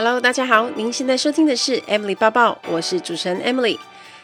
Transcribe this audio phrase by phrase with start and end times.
[0.00, 3.76] Hello，大家好，您现在收听的是 Emily 抱抱，我是主持人 Emily。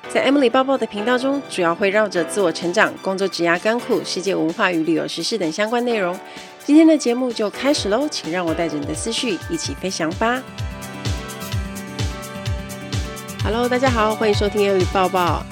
[0.09, 6.17] 在 Emily 抱抱的频道中，主要会绕着自我成长、工作、职涯、甘苦、世界文化与旅游时事等相关内容。
[6.65, 10.41] 今天的节目就开始喽，请让我带着你的思绪一起飞翔吧。
[13.43, 15.45] Hello，大家好，欢迎收听 Emily 抱抱。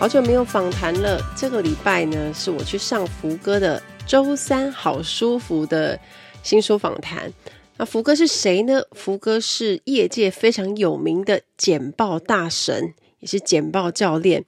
[0.00, 5.96] 好久没有访谈了，这个礼拜呢，是我去上福哥的周三好舒服的
[6.42, 7.32] 新书访谈。
[7.78, 8.82] 那福哥是谁呢？
[8.90, 14.44] 福哥是业界非常有名的简报大神，也是简报教练。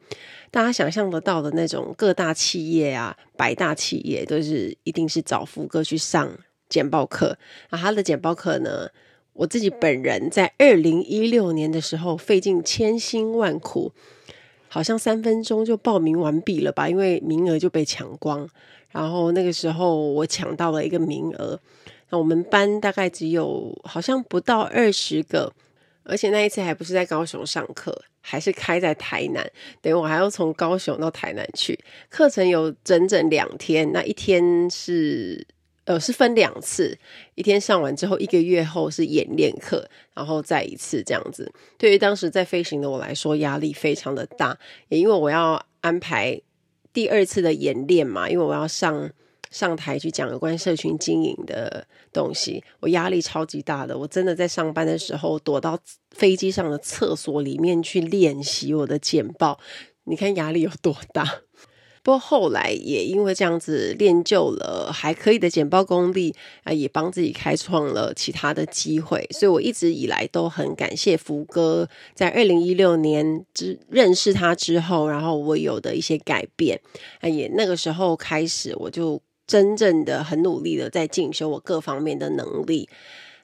[0.51, 6.29] 大家想象得到的那种各大企业啊，百大企业都是一定是找福哥去上
[6.69, 7.39] 简报课。
[7.71, 8.89] 那他的简报课呢，
[9.35, 13.93] 我自己本人在二零一六年的时候费尽千辛万苦，
[14.67, 18.49] 好像三分钟就报名完毕了吧，因为名额就被抢光。
[18.89, 21.61] 然后那个时候我抢到了一个名额。
[22.11, 25.53] 那我们班大概只有好像不到二十个，
[26.03, 29.49] 而且那一次还不是在高雄上课，还是开在台南，
[29.81, 31.79] 等于我还要从高雄到台南去。
[32.09, 35.47] 课程有整整两天，那一天是
[35.85, 36.99] 呃是分两次，
[37.37, 41.53] 一天上完之后，一个月后是演练课，然后再一次这样子。
[41.79, 46.41] 对于当时在飞行的我来说，压力非常的大，也因为我要安排
[46.93, 49.11] 第二次的演练嘛，因为我要上。
[49.51, 53.99] 上台去讲有关社群经营的东西，我压力超级大的。
[53.99, 55.79] 我真的在上班的时候躲到
[56.13, 59.59] 飞机上的厕所里面去练习我的简报，
[60.05, 61.25] 你看压力有多大？
[62.03, 69.27] 不过后来也因为这样子练就了还可以的简报功力啊，也帮自己开创了其他的机会。
[69.33, 76.81] 所以我一直以来都很感谢福哥，在二零一六年之认识他之后，然后我有的一些改变
[77.21, 79.21] 啊，也那个时候开始我就。
[79.51, 82.89] 真正的很努力的在进修我各方面的能力。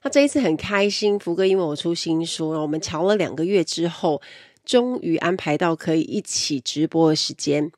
[0.02, 4.22] 那这一次很开心，福哥因为我出新书，我们瞧了两个月之后，
[4.64, 7.72] 终于安排到可以一起直播的时间，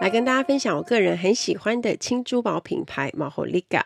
[0.00, 3.82] 来跟大家分享我个人很喜欢的轻珠宝品牌 Maholika，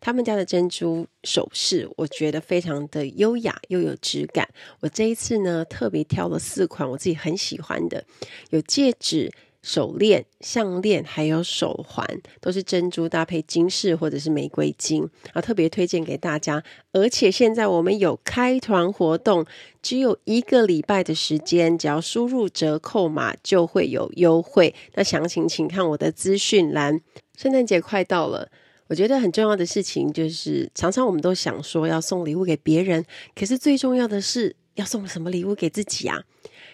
[0.00, 4.48] 他们家的珍珠首饰，我觉得非常的优雅又有质感。
[4.80, 8.02] 我这一次呢，特别挑了四款我自己很喜欢的，
[8.48, 9.30] 有戒指。
[9.64, 12.06] 手链、项链还有手环，
[12.38, 16.62] 都是珍珠搭配金饰或者是玫瑰金啊，特别推荐给大家。
[16.92, 19.46] 而且现在我们有开团活动，
[19.80, 24.74] 只有一个礼拜的时间，只要输入折扣码就会有优惠。
[24.96, 27.00] 那详情请看我的资讯栏。
[27.38, 28.50] 圣诞节快到了，
[28.88, 33.02] 我觉得很重要的事情就是，常常我们都想说要送礼物给别人，
[33.34, 36.22] 可是最重要的是要送什么礼物给自己啊？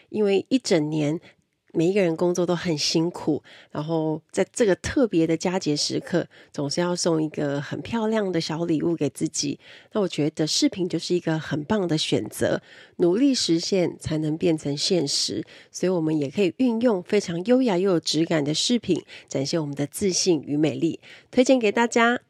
[0.08, 1.20] 因为一整年。
[1.72, 9.58] 每一个人工作都很辛苦，然后在这个特别的佳节时刻，总是要送一个很漂亮的小礼物给自己。
[9.92, 12.60] 那我觉得饰品就是一个很棒的选择，
[12.96, 15.44] 努力实现才能变成现实。
[15.70, 21.00] 所以，我们也可以运用非常优雅又有质感的饰品，展现我们的自信与美丽。
[21.30, 22.29] 推荐给大家。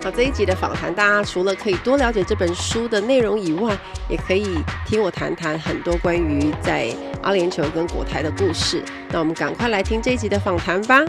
[0.00, 3.76] 好，这一集的访谈，大家除了可以多了解这本书的内容以外，
[4.08, 4.46] 也可以
[4.86, 8.80] 听我谈谈很多关于在阿联酋跟国台的故事。
[9.10, 11.04] 那我们赶快来听这一集的访谈吧。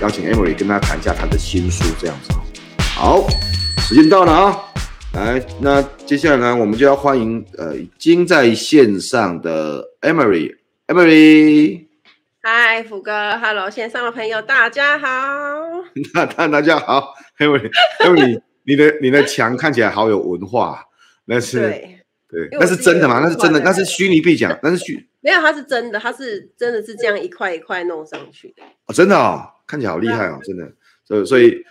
[0.00, 2.32] 邀请 Emily 跟大家谈一下他的新书，这样子。
[2.78, 3.26] 好，
[3.78, 4.62] 时间到了啊！
[5.12, 11.83] 来，那接下来呢，我们就要欢迎呃，已经在线上的 Emily，Emily。
[12.46, 15.08] 嗨，福哥，Hello，线上的朋友，大家好。
[16.12, 17.58] 那大大家好，因为
[18.04, 20.84] 因为你 你的你的墙看起来好有文化，
[21.24, 23.20] 那是对对，那是真的吗？
[23.24, 28.62] 那是真的，那是虚拟币奖，那是虚 没有，它是真的，它是真的是这样一块一块弄上去的。
[28.88, 30.70] 哦，真的哦，看起来好厉害哦，真的。
[31.06, 31.64] 所以所以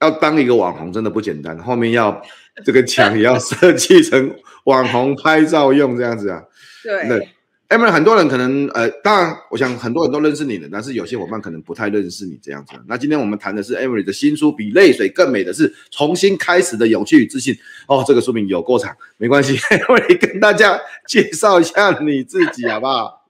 [0.00, 2.20] 要当一个网红真的不简单，后面要
[2.64, 4.34] 这个墙也要设计成
[4.64, 6.42] 网红拍照用这样子啊。
[6.82, 7.28] 对。
[7.68, 12.74] Emily，很多人可能呃，当然，我想很多人都认识你的，但是有些伙伴可能不太认识你这样子。
[12.86, 17.54] 那今天我们谈的是 Emily 的新书《比泪水更美的是重新开始的勇气与自信》。
[17.88, 19.58] 哦，这个书名有过长，没关系
[19.88, 23.26] 我跟大家介绍一下你自己好不好？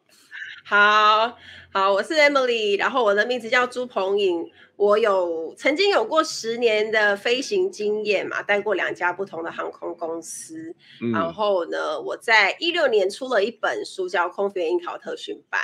[0.64, 1.38] 好，
[1.78, 4.50] 好，我是 Emily，然后我的名字叫朱鹏颖。
[4.76, 10.74] 我有曾经有过十年的飞行经验嘛，带过两家不同的航空公司。
[11.02, 15.60] 嗯、然后呢，我在一六年出了一本书，叫《空服员应考特训班》。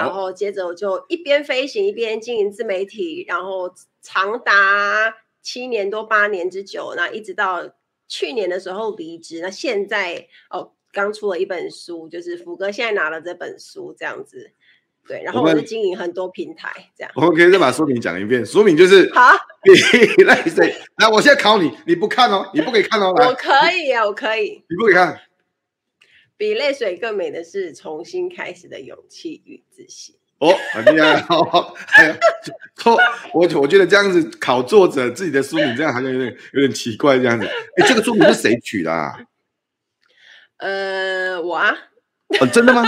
[0.00, 3.68] 然后接着我就一边飞行一边经营自媒体，然后
[4.00, 5.12] 长达
[5.42, 6.94] 七年多八年之久。
[6.96, 7.68] 那一直到
[8.06, 9.40] 去年的时候离职。
[9.40, 14.52] 那现在哦，刚出了一本书，就是福哥现在拿了这本书这样子。
[15.08, 17.10] 对，然后我就经营很多平台，这样。
[17.16, 19.32] 我们可以再把书名讲一遍，书名就是 好，
[19.62, 19.72] 比
[20.24, 20.76] 泪水。
[20.98, 23.14] 来，我现在考你，你不看哦，你不可以看哦。
[23.16, 24.62] 我可以啊，我可以。
[24.68, 25.18] 你不可以看。
[26.36, 30.14] 比泪水更美的是重新开始的勇气与自信。
[30.38, 31.74] 哦，很厉害哦！
[31.94, 32.16] 哎呀，
[33.32, 37.44] 我我觉得这样子考作者自己的书名，这样好像有点有点奇怪，这样子。
[37.46, 39.18] 哎，这个书名是谁取的啊？
[40.58, 41.74] 呃，我啊。
[42.40, 42.84] 哦，真的吗？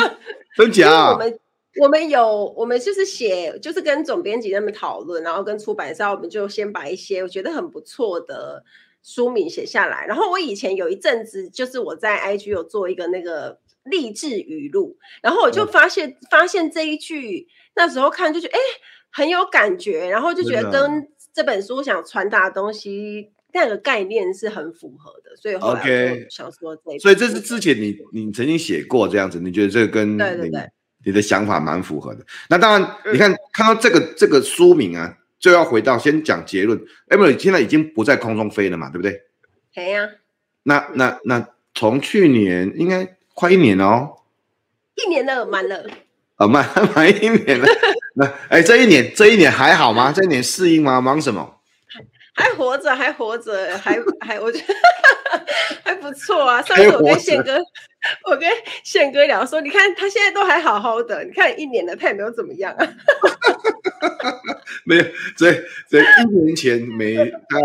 [0.55, 1.13] 真假啊？
[1.13, 1.39] 我们
[1.79, 8.65] 我们有，我们就是写，就是跟总编辑他们讨论，然后跟出版商，我们就先把一些我觉得很不错的
[9.03, 10.05] 书名写下来。
[10.07, 17.47] 然后我以前有一阵子，就是我在 IG 有做一个那个励志语录，然后我就发现、嗯、发现这一句，
[17.77, 18.61] 那时候看就觉得哎
[19.11, 23.33] 很有感觉，然后就觉得跟这本书想传达的东西。
[23.53, 30.71] 那个概念是很符合的，所以后来我想说这，所以这是之前你你曾经写过这样子，你觉得这个跟对对对
[31.05, 32.25] 你的想法蛮符合的。
[32.49, 36.79] 那当然，你看、嗯、看到这个这个书名啊，就要回到先讲结论。
[37.09, 39.23] Emily 现在已经不在空中飞了嘛，对不对？
[39.75, 40.09] 对呀、啊。
[40.63, 44.17] 那那那从去年应该快一年了哦，
[44.97, 45.87] 一年了，满了。
[46.37, 47.67] 哦，满 满一年了。
[48.15, 50.13] 那哎，这一年这一年还好吗？
[50.13, 51.01] 这一年适应吗？
[51.01, 51.60] 忙什么？
[52.41, 54.75] 还活着，还活着，还还，我觉得
[55.85, 56.63] 还不错啊。
[56.63, 57.59] 上次我跟宪哥，
[58.31, 58.49] 我跟
[58.83, 62.87] 宪哥聊说，你看他现在都还好好的，你看一年了，他也没有怎么样啊。
[64.85, 65.05] 没有，
[65.37, 65.55] 所以
[65.89, 67.17] 所以一年前没
[67.49, 67.59] 他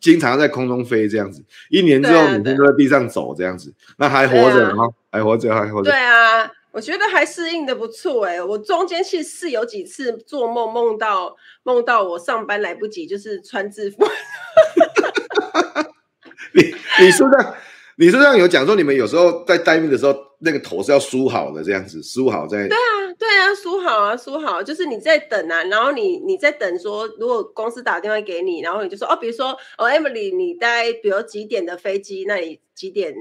[0.00, 4.84] 经常在空中飞这样子，一年之后每天都在地上走这样子，那还活着吗？
[5.10, 5.90] 还活着，还活着。
[5.90, 6.50] 对啊。
[6.74, 14.04] 我觉得还适应的不错哎、欸，我中间其实是有几次做梦，梦到梦到我上班来不及，就是穿制服。
[16.52, 17.54] 你你书上
[17.96, 22.66] 你书上有讲说，你们有时候在待命的时候，那个头是要梳好的，这样子梳好再。
[22.66, 33.14] 对啊，对啊，梳好啊，梳好，就是你在等啊，然后你你在等说，如果公司打电话给你，然后你就说哦，比如说哦，Emily，你待比如几点的飞机，那你几点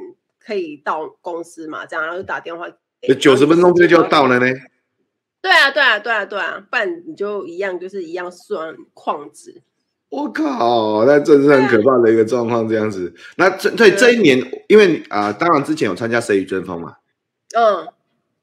[0.43, 1.85] 可以到公司嘛？
[1.85, 2.67] 这样，然后就打电话。
[3.19, 4.45] 九十分钟之内就要到了呢？
[5.41, 9.61] 对啊，对啊，对啊，对啊，不然你就一样，就是一样算旷职。
[10.09, 13.13] 我靠，那真是很可怕的一个状况，这样子。
[13.35, 16.93] 那这所以这一年，因为啊、呃，当然之前有参加《谁与争锋》嘛。
[17.57, 17.87] 嗯，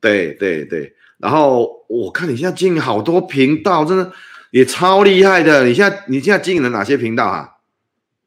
[0.00, 0.94] 对对对。
[1.18, 4.12] 然后我看你现在经营好多频道，真的
[4.50, 5.64] 也超厉害的。
[5.64, 7.48] 你现在你现在经营了哪些频道啊？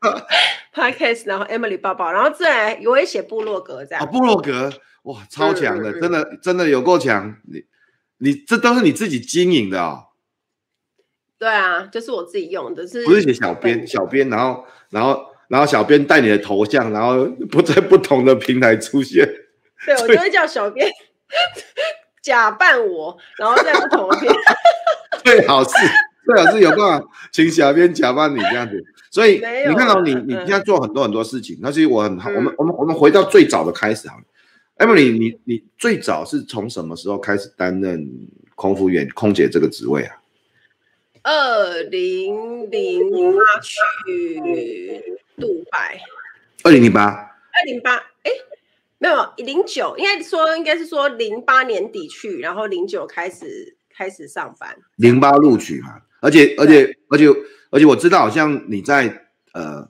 [0.74, 4.72] Podcast，Podcast，然后 Emily 抱抱，然后再我也写部落格这样，啊，部落格。
[5.04, 7.36] 哇，超强的，真的真的有够强！
[7.44, 7.64] 你
[8.18, 10.04] 你这都是你自己经营的啊、哦？
[11.38, 19.24] 对啊，就是我自己用的是，不是写小编小编，然后然后然后小编带你的头像，然后不 在不同的平台出现。
[19.86, 20.90] 对，我就会叫小编
[22.24, 24.56] 假扮我，然后在不同的平台。
[25.24, 25.70] 最好是
[26.26, 28.84] 最好是有办法请小编假扮你这样子。
[29.16, 32.30] 所以你看到你你现在做很多很多事情，那其实我很好。
[32.32, 34.24] 嗯、我们我们我们回到最早的开始好了。
[34.76, 38.06] Emily，你你最早是从什么时候开始担任
[38.56, 40.18] 空服员、空姐这个职位啊？
[41.24, 45.02] 二零零八去
[45.40, 45.98] 杜拜。
[46.64, 47.06] 二零零八。
[47.06, 48.32] 二零八，哎，
[48.98, 54.78] 没有零九，应该说应该是说零八年底去，然后零九开始开始上班。
[54.98, 57.28] 零八录取嘛，而且而且而且
[57.70, 59.88] 而且我知道，好像你在呃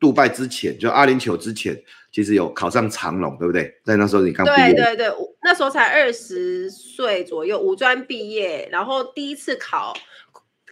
[0.00, 1.80] 杜拜之前，就阿联酋之前。
[2.10, 3.70] 其实有考上长隆，对不对？
[3.84, 9.92] 在那时候你刚毕业，对对对，那时候才二十岁左右，五专毕业，然后第一次考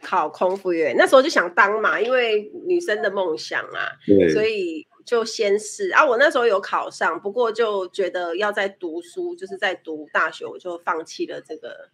[0.00, 6.03] 考空服员，那时候就想当嘛，因为女生的梦想啊，对，所以就先试啊。
[6.03, 11.91] 我那时候有考上，不过就觉得要在读书，就是在读大学，我就放弃了这个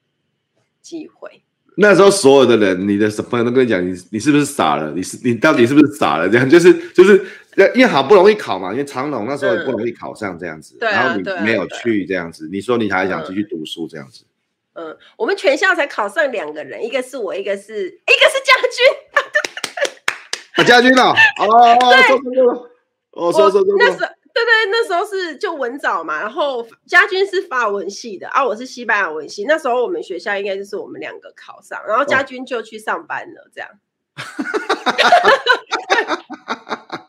[0.80, 1.42] 机会。
[1.76, 4.92] 那时候所有的人，你的朋友都跟你讲，你你是不是傻了？
[4.92, 6.28] 你是你到底是不是傻了？
[6.28, 7.24] 这样就是就是，
[7.74, 14.24] 因为好不容易考嘛，因为长荣那时候也不容易考上这样子，嗯、然后你没有去这样子，你说你还想继续读书这样子。
[14.74, 18.78] 嗯，我们全校才考上两个人，一个是我，一个是一个是家军。
[20.56, 21.46] 啊，家军啊，哦，
[21.80, 22.68] 哦
[23.12, 23.98] 哦，说说说，那时。
[24.34, 29.44] 对对，那时候是就文藻嘛，然后家军是法文系的啊，我是西班牙文系。
[29.46, 33.68] 那时候我们学校应该就是我们两个考上，然后家军就去上班了，这样。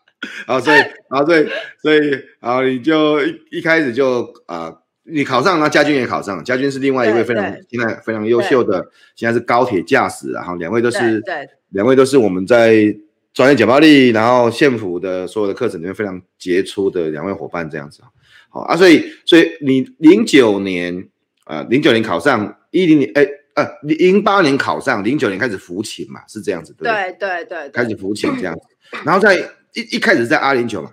[0.45, 1.49] 然后所以， 然后所以，
[1.81, 1.99] 所以，
[2.39, 12.93] 然后你就一一开始就啊、呃，你考上，那家军也考上，家军是另外一位非常现在非常优秀的，现在是高铁驾驶，然后两位都是，对，两位都是我们在
[13.33, 18.01] 专业简报力，然后县府的所有的课程里面非常杰出的两位伙伴，这样子，
[18.49, 21.09] 好啊，所以，所以你零九年
[21.45, 23.27] 啊，零九年考上，一零年，哎。
[23.55, 27.45] 呃，零八年考上，零九年开始服勤嘛，是这样子，对对？
[27.45, 28.61] 对对，开始服勤这样子，
[29.05, 29.35] 然后在
[29.75, 30.91] 一一开始在阿联酋嘛，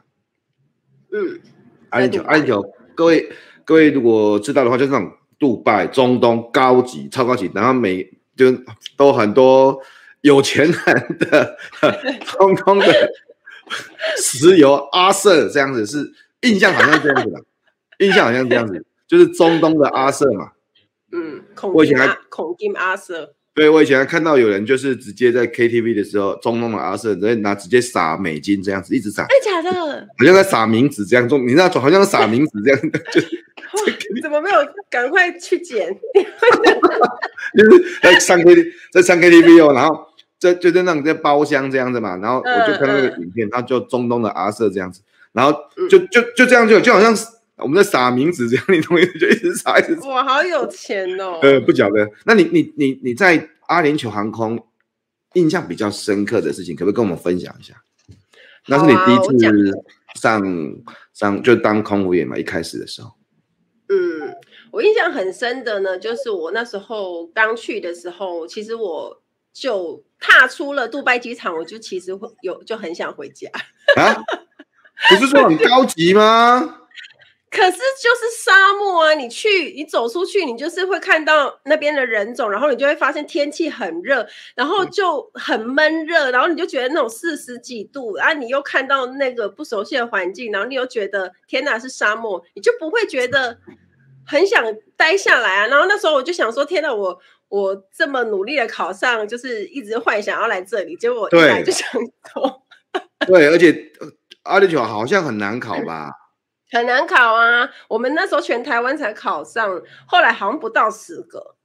[1.11, 1.41] 嗯，
[1.89, 2.63] 阿联酋，阿联酋，
[2.95, 3.31] 各位
[3.65, 8.07] 各位如果知道的话，就是那种杜拜、中东高级、超高级，然后每
[8.37, 8.53] 就
[8.95, 9.81] 都很多
[10.23, 11.57] 有钱人的
[12.27, 12.87] 通通的
[14.23, 16.13] 石油阿瑟这样子，是
[16.43, 17.41] 印象好像这样子的，
[18.05, 20.53] 印象好像这样子，就是中东的阿瑟嘛。
[21.13, 21.43] 嗯，
[21.75, 33.21] 我以前还孔金阿瑟，对，我以前还看到有人就是直接在 KTV 的时候，中东的阿瑟直接拿直接撒美金这样子，一直撒，哎，假的，好像在撒冥纸这样做，你知道，好像撒冥纸这样，就
[34.23, 34.57] 怎么没有
[34.89, 35.93] 赶快去捡？
[37.57, 38.55] 就是在上 K，
[38.93, 40.07] 在上 KTV 哦，然后
[40.41, 45.57] 在就在那种在包厢这样子嘛，然后我就看那个影片，他就中东的阿瑟这样子，然后
[45.89, 47.15] 就就就这样就就好像。
[47.63, 50.09] 我们在撒名字，这样你同意就一直撒一直撒。
[50.09, 51.41] 哇，好有钱哦！
[51.45, 52.09] 呃，不讲了。
[52.25, 54.59] 那你你你你在阿联酋航空
[55.35, 57.75] 印象比较深刻的事情，可不可以跟我们分享一下？
[58.67, 59.75] 那是你第一次
[60.15, 60.43] 上
[61.13, 62.35] 上就当空服员嘛？
[62.39, 63.11] 一开始的时候。
[63.91, 64.35] 嗯，
[64.71, 69.21] 我印象很深的呢，就是我那时候刚去的时候，其实我
[69.53, 73.49] 就踏出了杜拜机场，我就其实会有就很想回家
[73.97, 74.23] 啊。
[75.09, 76.77] 不是说很高级吗？
[77.51, 79.15] 可是就是沙漠啊！
[79.15, 93.59] 你去，你走出去，你就是会看到那边的人种，然后你就会发现天气很热，然后就很闷热，然后你就觉得那种四十几度然啊，你又看到那个不熟悉的环境，然后你又觉得天哪是沙漠，你就不会觉得
[94.25, 94.65] 很想
[94.97, 95.67] 待下来啊。
[95.67, 101.87] 然后那时候我就想说，天哪，我我这么努力的考上，就是一直幻想要来这里，结果一来就想
[102.33, 102.63] 走。
[103.27, 103.93] 对，而且
[104.45, 106.11] 阿联酋好像很难考吧？
[106.73, 107.69] 很难考啊！
[107.89, 111.57] 我们那时候全台湾才考上，后来好像不到十个。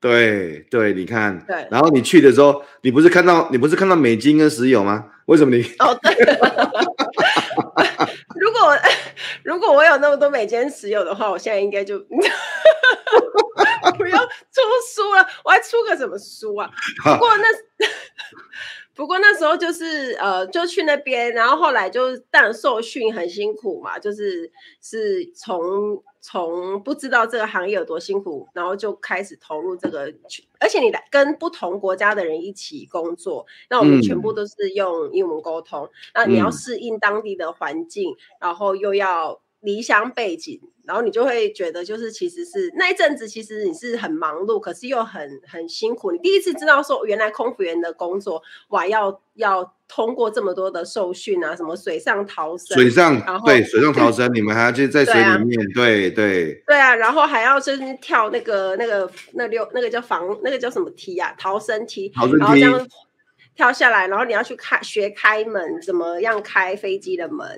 [0.00, 1.68] 对对，你看，对。
[1.70, 5.06] 然后你去的时候，你不是看到你不是看到美金跟石油吗？
[5.26, 5.62] 为什么你？
[5.78, 6.14] 哦，对。
[8.40, 8.60] 如果
[9.42, 11.98] 如果我有那么多美金石油的话，我现在应该就
[13.92, 14.60] 不要出
[14.94, 15.26] 书了。
[15.44, 16.70] 我还出个什么书啊？
[17.02, 17.44] 不过那。
[18.96, 24.48] 不过那时候就是呃，就去那边，然后后来就当然受训很辛苦嘛，就是
[24.80, 30.14] 是从从不知道这个行业有多辛苦，然后就开始投入这个，
[30.60, 39.40] 而且你来跟不同国家的人一起工作，那我们全部都是用英文沟通，那、嗯、你要适应当地的环境，然后又要。
[39.64, 46.12] 离乡背景，然后你就会觉得，就是其实是那一阵子，其实你是很忙碌，可是又很很辛苦。
[46.12, 62.88] 你第一次知道说，原来空服员的工作，哇，要要通过这么多的受训啊，什么水上逃生，水上，对，水上逃生，你们还要去在水里面，对、啊、对对，对啊，然后还要就是跳那个那个那六那个叫防那个叫什么梯啊，逃生梯，逃生梯，然后这样
[63.56, 67.48] 跳下来，然后你要去开学开门，怎么样开飞机的门。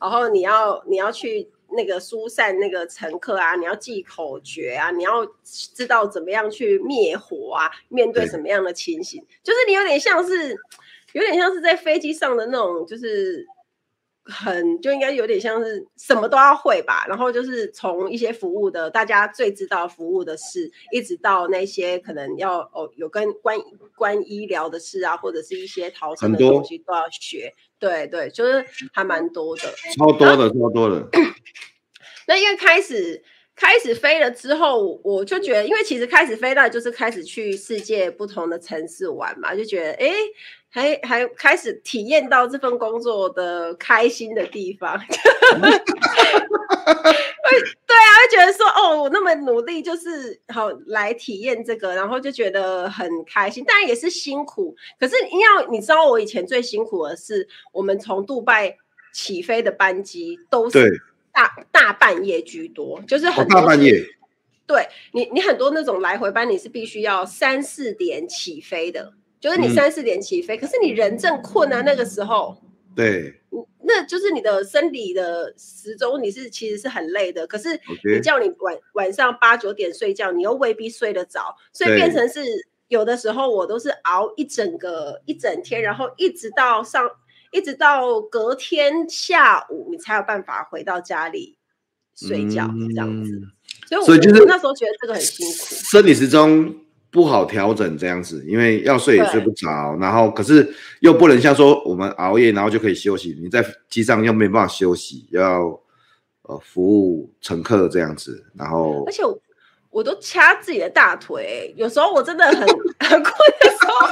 [0.00, 10.56] 然后你要你要去那个疏散那个乘客啊，你要记口诀啊，你要知道怎么样去灭火啊，面对什么样的情形，就是你有点像是
[11.12, 13.46] 有点像是在飞机上的那种，就是
[14.24, 17.04] 很就应该有点像是什么都要会吧。
[17.08, 23.58] 然后就是从一些服务的大家最知道服务的事，一直到那些可能要哦有跟关
[23.96, 27.52] 关医疗的事啊，或者是一些逃生的东西都要学。
[27.78, 28.62] 对对，就是
[28.92, 29.62] 还蛮多的，
[29.96, 31.08] 超多的，超多的。
[32.28, 33.24] 那因为开始
[33.56, 40.12] 开始飞了之后，我就觉得，因为其实开始飞到就是开始去世界不同的城市玩嘛，就觉得哎，
[40.70, 44.98] 还还开始体验到这份工作的开心的地方。
[47.50, 54.76] 对啊，会觉得说哦，我那么努力，就是好来体验这个，然后就觉得很开心，当然也是辛苦。
[54.98, 58.76] 可是你要你知道，我以前最辛苦的是，我们从杜拜
[59.12, 64.00] 起飞的班机都是大大半夜居多，就是很大半夜。
[64.66, 72.62] 对你，你很多那种来回班，你是必须要三四点起飞的，就是你三四点起飞，嗯、可是你人正困啊，那个时候。
[72.94, 73.36] 对。
[73.82, 77.44] 那就是你的生理的时钟，你是其实是很累的。
[77.46, 77.68] 可是
[78.04, 82.44] 你叫你晚晚上八九点睡觉，你又未必睡得着，所以变成是
[82.86, 87.10] 有的时候我都是熬一整个一整天，然后一直到上
[87.50, 91.58] 一直到隔天下午，你才有办法回到家里
[92.14, 93.40] 睡觉，嗯、这样子。
[93.88, 96.72] 所以，我，所以就是那时候觉得这个很辛苦，生理时钟
[97.10, 105.80] 不好调整这样子，因为要睡也睡不着，然后可是又不能像说我们熬夜然后就可以休息，你在机上又没办法休息，要
[106.42, 109.40] 呃服务乘客这样子，然后而且我，
[109.90, 114.06] 我都掐自己的大腿，有时候我真的很很困的时候，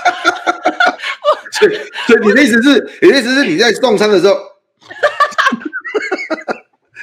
[1.52, 1.74] 所以
[2.06, 4.36] 所以你的意思是，你的意思是你在送餐的时候。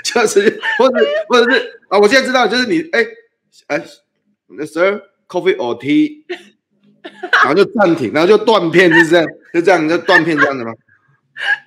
[0.03, 3.05] 就是，或者或者是啊，我现在知道，就是你哎
[3.67, 3.83] 哎
[4.47, 6.23] 那，Sir coffee or tea，
[7.31, 10.73] 然后就暂停，然后就断片，就是这样， 就这样，就断片这样的吗？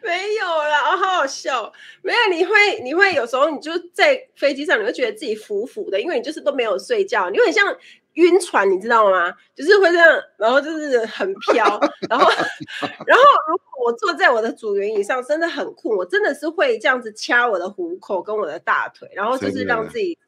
[0.02, 1.72] 没有啦，哦，好好笑，
[2.02, 7.76] 没有，你会你会有时候你就在飞机上，你会觉得自己浮浮的，因为你就是都没有睡觉，你会很像。
[8.14, 9.32] 晕船，你知道吗？
[9.54, 11.64] 就是会这样，然后就是很飘，
[12.10, 12.28] 然后，
[13.06, 20.18] 然后如果我坐在我的组员椅上，真的很困，我真的是会这样子掐我的虎口跟我的大腿，然后就是让自己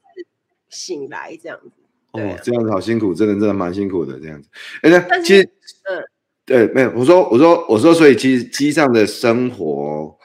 [0.68, 1.79] 醒来这样子。
[2.12, 4.48] 哦，这样子好辛苦，真的真的蛮辛苦的这样子。
[4.82, 6.02] 哎，那其实，嗯，
[6.44, 10.16] 对，没有，我说，我说，我说，所以其实机上的生活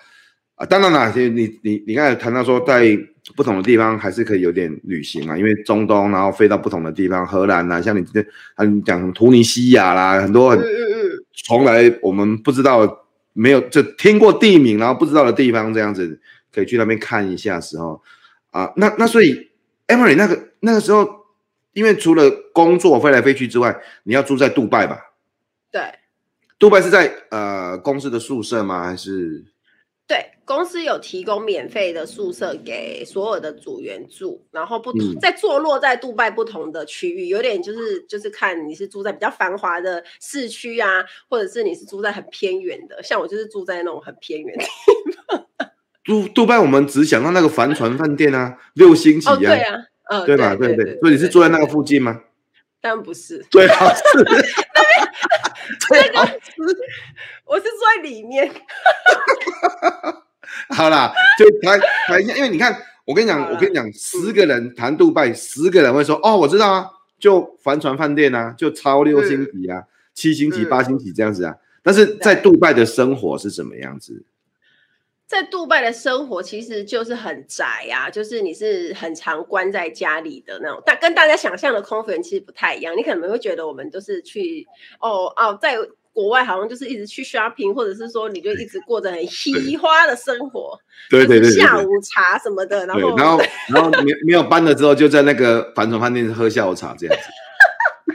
[0.56, 2.98] 啊，当然啦，其实你你你刚才谈到说在。
[3.36, 8.24] 不同的地方还是可以有点旅行啊，因为中东，然后飞到不同的地方，荷兰啊，像你今天
[8.56, 10.64] 还讲突尼西亚啦，很多很
[11.34, 12.88] 从来我们不知道，
[13.34, 16.22] 没有就听过地名，然后不知道的地方，这样子
[16.54, 18.00] 可以去那边看一下时候
[18.52, 19.50] 啊，那那所以
[19.88, 21.25] Emily 那个那个时候，
[21.76, 25.12] 因为除了工作飞来飞去之外，你要住在杜拜吧？
[25.70, 25.82] 对，
[26.58, 28.86] 杜拜是在呃公司的宿舍吗？
[28.86, 29.44] 还是？
[30.08, 44.70] 对，公司有提供免费的宿舍给所有的组员住，然后不同、嗯、在坐落在杜拜不同的区域，有点就是就是看你是住在比较繁华的市区啊，或者是你是住在很偏远的，像我就是住在那种很偏远的地
[45.28, 45.46] 方。
[46.06, 49.76] 杜杜拜，我们只想到那个帆船饭店啊，六星级啊，哦、对啊，
[50.10, 50.56] 嗯，对吧？
[50.56, 52.22] 对对，对，对，对，对，所以你是住在那个附近吗？
[52.82, 54.44] 当然不是，最好是 那边
[55.88, 56.34] 最好是，
[57.46, 58.52] 我是住在里面。
[60.70, 66.88] 好啦，就谈谈一下，因为你看，我跟你讲，我跟你讲，十个人谈杜拜，十个人会说，哦，我知道啊，
[67.20, 71.56] 就帆船饭店啊，就超六星级啊，七星级、八星级这样子啊。
[71.82, 74.24] 但是在杜拜的生活是什么样子？
[75.28, 82.96] 在杜拜的生活其实就是很宅呀、啊，就是你是很常关在家里的那种，但跟大家想象的空服员其实不太一样。
[82.96, 84.66] 你可能会觉得我们都是去
[85.00, 85.78] 哦哦，在。
[86.16, 97.24] 国外好像就是一直去 shopping，或者是说你就一直过着很嘻花的生活，对对对，下午茶什么的，然后然后然后没没有班了之后，就在那个帆船饭店喝下午茶这样子。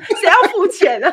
[0.18, 1.12] 谁要付钱呢？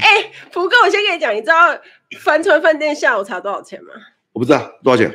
[0.00, 1.72] 哎，福哥，我先跟你讲，你知道
[2.18, 3.92] 帆船饭店下午茶多少钱吗？
[4.32, 5.14] 我不知道多少钱。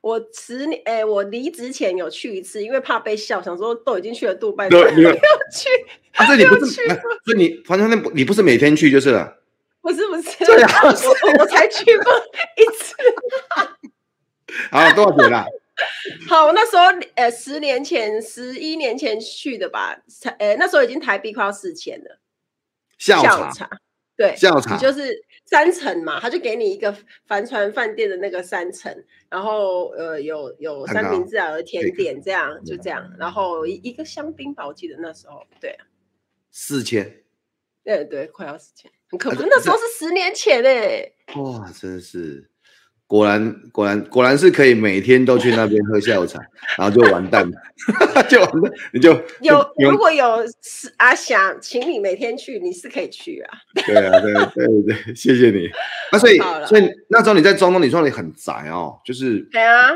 [0.00, 5.68] 我十年哎，我离职前有去一次，因为怕被笑，想说都已经去了杜拜，没有去。
[6.12, 6.86] 啊，这你不是？
[7.24, 9.38] 所以你反正那不，你不是每天去就是了。
[9.80, 12.12] 不是不是， 对啊，我我才去过
[12.56, 12.94] 一次。
[14.70, 15.44] 好，多少钱啦？
[16.28, 16.84] 好，那时候
[17.16, 22.20] 呃，十年前、十一年前去的吧，才呃，那时候已经台币快要四千了。
[22.98, 23.68] 下午茶。
[24.16, 26.94] 对，下午茶就是三层嘛，他就给你一个
[27.26, 28.94] 帆船饭店的那个三层，
[29.30, 35.86] 然后呃有有三明治啊，有甜点这样，就这样，然后一一个香槟吧，我记得那时候对啊，
[36.50, 37.24] 四千，
[37.82, 42.50] 对对，快要四千，很可怕，那时候是十年前哎，哇，真是。
[43.08, 46.38] 果然，果然，果然是可以每天都去那边喝下午茶，
[46.78, 47.56] 然后就完蛋了，
[48.28, 50.44] 就完蛋，你就有如果有
[50.98, 53.58] 阿想请你每天去，你是可以去啊。
[53.86, 55.66] 对啊，对对对，谢谢你。
[56.12, 59.90] 那所以，所以那时候你在中东，你说你很宅哦，就是对啊。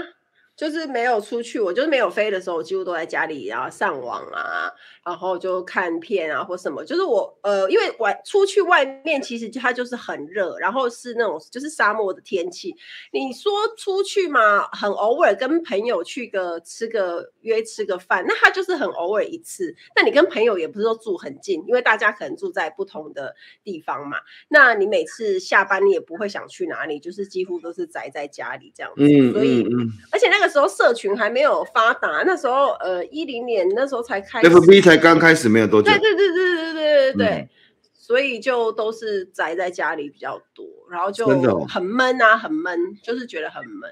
[0.55, 4.71] 就是没有出去，我就是没有飞的时候，我几乎都在家里，然后上网啊，
[5.05, 6.85] 然后就看片啊或什么。
[6.85, 12.75] 就是我呃，因为外出去外面，其实它就是很热，然后是那种就是沙漠的天气。
[13.13, 19.75] 你说出去嘛，很偶尔跟朋友去个吃个约吃个饭，那它就是很偶尔一次。
[19.97, 23.35] 那你跟朋友也不是说住很近，因为大家可能住在不同的
[23.65, 24.19] 地方嘛。
[24.49, 29.03] 那你每次下班你也不会想去哪里，就是几乎都是宅在家里这样子。
[29.03, 30.53] 嗯，所以嗯，而且那个。
[30.53, 34.51] 时候社群还没有发达，那时候呃一零年那时候才开始
[34.93, 37.49] 才刚开始没有多久，对对对对对对对对，嗯、
[37.95, 41.27] 所以就都是宅在家里比较多，然后就
[41.67, 43.91] 很闷啊，很闷，就是觉得很闷。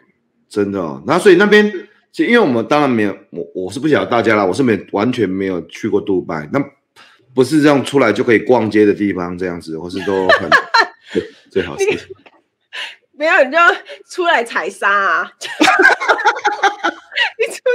[0.48, 1.70] 真的哦，那所以那边，
[2.12, 6.60] 其实因为我们当然没有，我我是不晓得大家啦，我是没完全没有去过杜拜，那
[7.34, 10.50] 不是这样出来就可以逛街的地方这样子，或是都很
[11.50, 11.84] 最好是。
[13.16, 13.58] 没有，你就
[14.08, 15.32] 出来踩沙啊！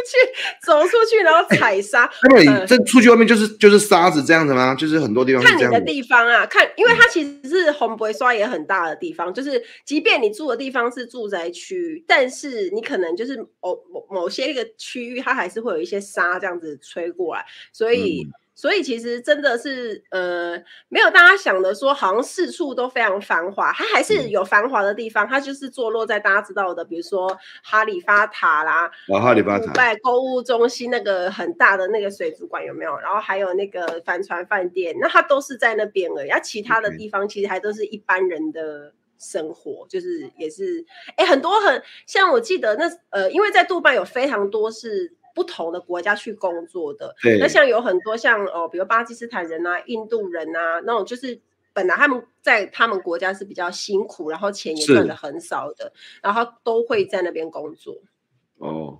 [0.05, 2.09] 去走出去，然后踩 沙。
[2.23, 4.75] 那么你这出去外面就是就是沙子这样子吗？
[4.75, 18.21] 就是很多地方看你的地方啊，看，因为它其实是红不会刷也很大的地方，就是即便你住的地方是住宅区，但是你可能就是某某某些一个区域，它还是会有一些沙这样子吹过来，所以。
[18.23, 25.27] 嗯所以其实真的是，呃，没有大家想的说，好像四处都非常繁华，它还是有繁华的地方。
[25.27, 32.97] 它就是坐落在大家知道的，比如说哈利法塔啦，哦，哈利法塔，在购物中心那个很大的那个水族馆有没有？
[32.99, 36.29] 然后还有那个帆船饭店，那它都是在那边而已。
[36.29, 40.85] 而其他的地方其实还都是一般人的生活，就是也是，
[41.17, 45.13] 哎，很多很像我记得那呃，因为在杜拜有非常多是。
[45.35, 51.37] 不同的国家去工作的，对，那像有很多像哦，比如巴基斯坦人啊、印度人啊，那种就是
[51.73, 55.91] 本来他们在他们国家是比较辛苦，然后钱也赚的很少的，
[56.23, 57.97] 然后都会在那边工作。
[58.59, 58.97] 哦，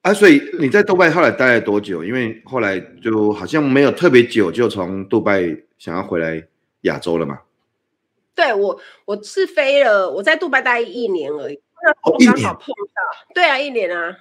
[0.00, 2.02] 啊，所以你在杜拜后来待了多久？
[2.02, 5.42] 因为后来就好像没有特别久，就从杜拜
[5.76, 6.48] 想要回来
[6.80, 7.40] 亚洲了嘛？
[8.34, 14.20] 对，我我是飞了，我在杜拜待一年而已，那我刚好碰到，哦，对啊，一年啊。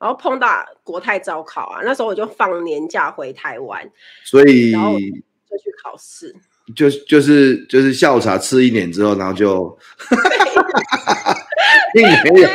[0.00, 3.86] 然后碰到国泰招考啊，那时候我就放年假回台湾，
[4.24, 6.34] 所以然后就去考试，
[6.74, 9.78] 就就是就是下午茶吃一年之后，然后就
[11.92, 12.48] 并没有，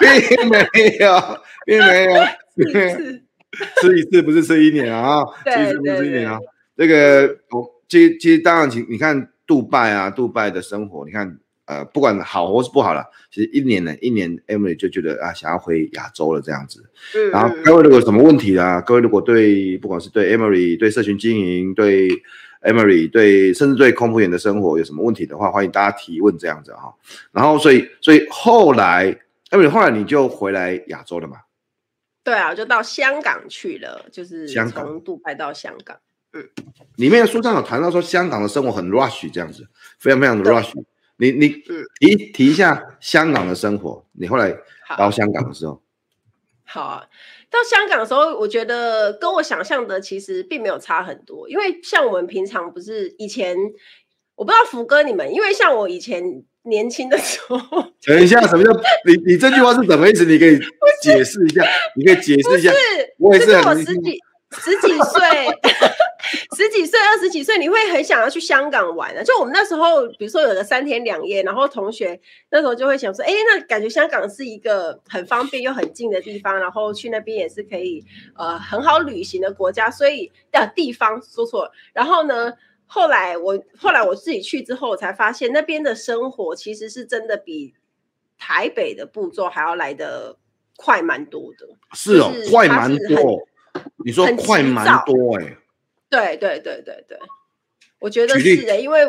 [0.00, 0.56] 并没
[0.98, 2.24] 有，并没有，
[3.82, 6.38] 吃一次 不是吃一年啊， 吃一次不是一年啊，
[6.74, 11.38] 这个我其实其实当然，你看杜拜啊，杜拜的生活，你看。
[11.68, 16.82] 呃，不管好或是不好了，其实一年呢，一年 Emily 就觉得啊，想要回亚洲了这样子。
[17.14, 22.08] 嗯，然后各位如果有什么问题啊，各位如果对不管是对 Emily、对社群经营、对
[22.62, 26.90] Emily、对甚至对空服员的生活有什么问题的话，欢迎大家提问这样子哈。
[27.32, 29.14] 然后所以所以后来
[29.50, 31.36] Emily 后来你就回来亚洲了嘛？
[32.24, 35.98] 对啊，就到香港去了，就是从杜拜到香港。
[36.32, 36.48] 嗯，
[36.96, 40.72] 里面的书上有谈到说香港的生活很 rush 这样子，非常非常的 rush。
[41.18, 41.48] 你你
[42.00, 44.56] 提提一下香港的生活，你后来
[44.96, 45.82] 到香港的时候，
[46.64, 47.04] 好啊，
[47.50, 53.56] 到香港的时候，我觉得跟我想象的其实并没有差很多，因为像我们平常不是以前，
[54.36, 56.22] 我不知道福哥你们，因为像我以前
[56.62, 57.58] 年轻的时候，
[58.06, 58.70] 等一下，什么叫
[59.04, 60.24] 你你这句话是什么意思？
[60.24, 60.58] 你可以
[61.02, 61.64] 解释一下，
[61.96, 62.72] 你可以解释一下，
[63.18, 64.18] 我也是我十几
[64.52, 65.18] 十几岁。
[66.58, 69.22] 十几岁、二十几岁，你会很想要去香港玩啊？
[69.22, 78.04] 就我们那时候，比如说有个三天两夜，然后同学那时候就会想说，哎，那感觉香港是一个很方便又很近的地方，然后去那边也是可以
[78.36, 81.70] 呃很好旅行的国家，所以的地方说错了。
[81.92, 82.52] 然后呢，
[82.86, 87.72] 后来我后来我自己去之后，我才发现那边的生活其实是真的比
[88.36, 90.36] 台北的步骤还要来得
[90.76, 91.68] 快蛮多的。
[91.92, 93.46] 是哦，是快蛮多。
[94.04, 95.56] 你说快蛮多哎、欸。
[96.10, 97.18] 对对对对对，
[98.00, 99.06] 我觉得是的，因为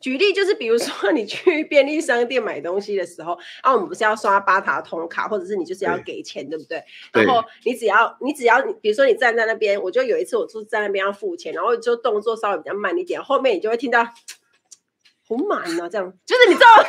[0.00, 6.84] 举例就是，比如说你去便利商店买东西的时候，啊，我们不是要刷八达通卡，或者是你就是要给钱，对，对不对？
[7.24, 16.66] 然后你只要你只要，比如说你站在那边，我就有一次我就在那边要付钱，然后就动作稍微比较慢一点，后面你就会听到好慢啊，这样 就是你知道，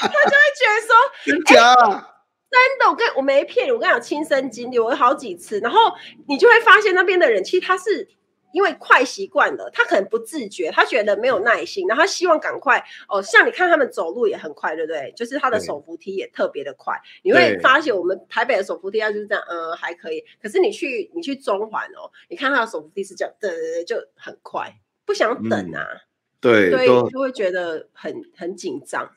[0.00, 2.10] 他就会觉得说，真假。
[2.54, 5.92] 真的，我跟我没骗你，我跟你讲亲身经历，我有好几次，然后
[6.28, 8.08] 你就会发现那边的人其实他是
[8.52, 15.12] 因为快习惯了，他可能不自觉，他觉得没有耐心，然后他希望赶快哦，像你看他们走路也很快，对不对？
[15.16, 20.22] 就是他的手扶梯也特别的快，你会发现我们台北的手扶梯啊就是这样，嗯，还可以。
[20.40, 24.72] 可是你去你去中环哦，你看他的手扶梯是这样，对对对，就很快，
[25.04, 26.00] 不想等啊，嗯、
[26.40, 29.10] 对，所以就会觉得很很紧张。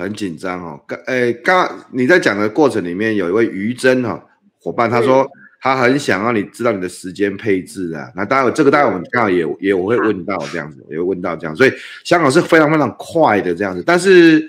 [0.00, 4.26] 很紧张哦，刚诶，刚你在讲的过程里面，有一位于真哈
[4.58, 5.28] 伙伴，他说
[5.60, 8.10] 他很想让你知道你的时间配置啊。
[8.16, 13.84] 那当然，这个待会我们刚好也也我会问到这样子，也会问到这样，所以香港是非常非常快的这样子。
[13.86, 14.48] 但是，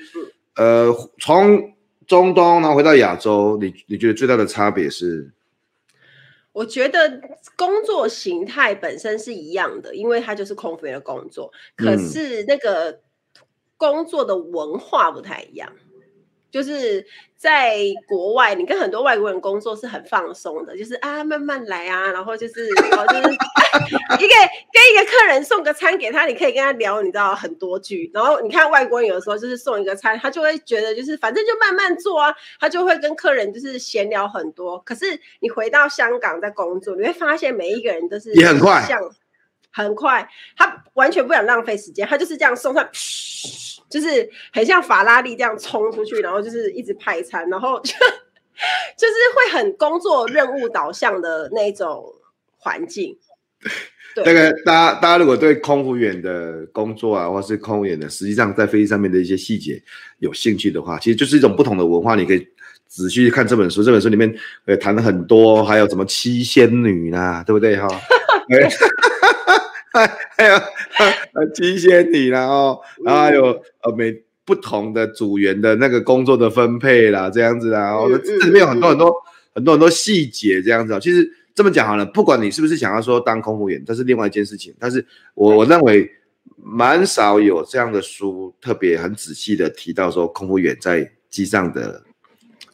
[0.56, 1.74] 呃，从
[2.08, 5.30] 中东然后回到亚洲，你你觉得最大的差别是？
[6.54, 7.22] 我觉得
[7.58, 13.02] 工作形态本身是一样的，因为它就是空服员的工作，可是那个。
[13.90, 15.74] 工作的文化不太一样，
[16.52, 17.04] 就是
[17.36, 23.34] 在国外，你跟很多外国人工作是很放松的，就是啊慢慢来啊，然后就是然后就是
[24.24, 24.36] 一个
[24.72, 28.12] 跟一个客人送个餐给他，你可以跟他聊，你知道很多句。
[28.14, 34.78] 然后你看外国人有的时候就是送一个餐，他就会觉得就是反正就慢慢做啊，他就会跟客人就是闲聊很多。
[34.86, 38.86] 可是你回到香港在工作，你会发现每一个人都是也很快，
[39.72, 42.88] 很快，他完全不想浪费时间，他就是这样送上，
[43.90, 47.94] 就是很像法拉利这样冲出去，然后就是一直派餐，然后就
[48.98, 52.04] 就是会很工作任务导向的那种
[52.58, 53.18] 环境。
[54.14, 59.82] 对，那个大家大家如果对空服员的工作啊，或是空服员的实际上在飞机上面的一些细节
[60.20, 62.48] 有兴趣的话，其实就是一种不同的文化，你可以。
[62.88, 67.88] 仔细看这本书，这本书里面呃谈了很多，还有什么七仙女啦，对不对哈？
[69.92, 79.14] 还还有七仙女啦哦，然后还有呃每不同的组员的那个工作的分配啦，这样子啦，哦，这里面有很多很多
[79.54, 80.98] 很多很多细节这样子。
[81.02, 84.74] 其实这么讲好了，不管你是不是想要说当空服员，这是另外一件事情。
[84.80, 86.10] 但是我我认为
[86.56, 92.02] 蛮少有这样的书特别很仔细的提到说空服员在机上的。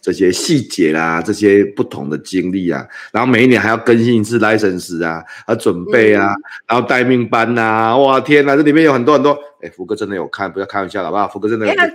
[0.07, 11.27] 这些细节啦，这些不同的经历啊，然后每一年还要更新一次 license 啊，啊准备啊，嗯、然后待命班呐、啊，哇天呐，这里面有很多很多，哎，福哥真的有看，不要开玩笑好不好？
[11.27, 11.93] 福哥真的有看，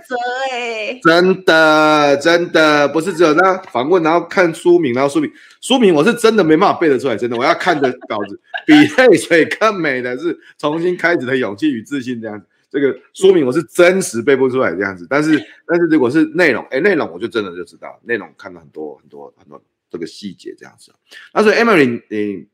[1.01, 12.45] 真的真的不是只有那访问，然后看书名，然后书名书名我是真的没办法背得出来，真的，我要看着稿子， 比泪水更美的是重新开始的勇气与自信这样子。
[12.73, 20.91] 这个说明我是真实背不出来这样子，但是但是如果是内容，哎，内容我就真的就知道，内容看到很多很多很多这个细节这样子。
[21.35, 22.47] 那所以 Emily，你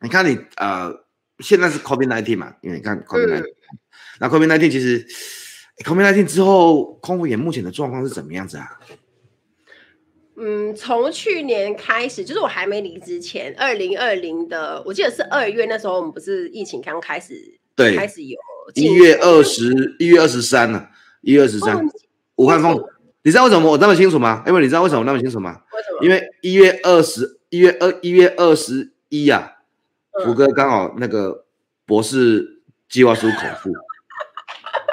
[0.00, 0.92] 你看你呃，
[1.38, 2.56] 现在是 COVID-19 嘛？
[2.60, 3.44] 因为你看 COVID-19，
[4.18, 5.06] 那 COVID-19 其实
[5.84, 8.80] COVID-19 之后，空服员目前的状况是怎么样子啊？
[10.34, 18.36] 嗯，从去年开始，就是我还没离职前，二零二零的，我记得是二月那时候，我们不是疫情刚开始，对，开始有。
[18.74, 20.88] 一月二十一月二十三呢？
[21.22, 21.84] 一月二十三，
[22.36, 22.78] 武汉封，
[23.22, 24.42] 你知道为什么我那么清楚吗？
[24.46, 25.62] 因为你知道为什么我那么清楚吗？
[25.72, 26.04] 为什么？
[26.04, 29.56] 因为一月二十一月二一月二十一呀，
[30.24, 31.46] 福哥刚好那个
[31.84, 33.72] 博士计划书口腹，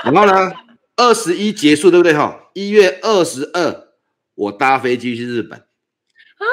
[0.03, 0.53] 然后呢，
[0.95, 2.49] 二十一结束对不对哈？
[2.53, 3.87] 一月二十二
[4.35, 6.45] 我搭飞机去日本啊，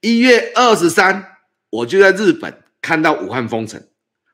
[0.00, 1.38] 一月二十三
[1.70, 3.82] 我就在日本看到武汉封城。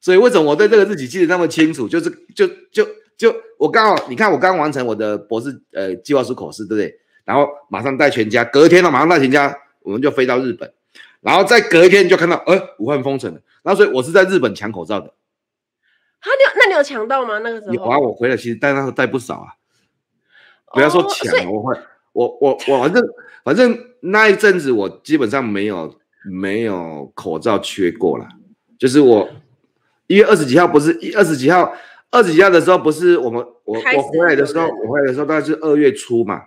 [0.00, 1.86] 所以为什么我对这个日期记得那么清楚？
[1.86, 2.86] 就是就就
[3.18, 6.98] 就我刚好，你看我刚完成我的博士呃计划书口试，对不对？
[7.26, 10.72] 然后马上带全家，隔天呢马上带全家，我们就飞到日本，
[11.20, 13.40] 然后再隔一天就看到呃武汉封城了。
[13.62, 15.06] 然后所以我是在日本抢口罩的。
[15.06, 17.38] 啊，你有那你有抢到吗？
[17.40, 17.74] 那个时候？
[17.74, 19.52] 有啊，我回来其实带那时候带不少啊。
[20.72, 21.78] 不要说抢，哦、我会
[22.12, 23.04] 我我我反正
[23.44, 28.26] 反正那一阵子我基本上没有没有口罩缺过了，
[28.78, 29.28] 就是我。
[30.10, 31.72] 一月二十几号不是一二十几号，
[32.10, 36.42] 二十几号的时候不是我们我我回来的时候，我回来的时候大概是二月初嘛。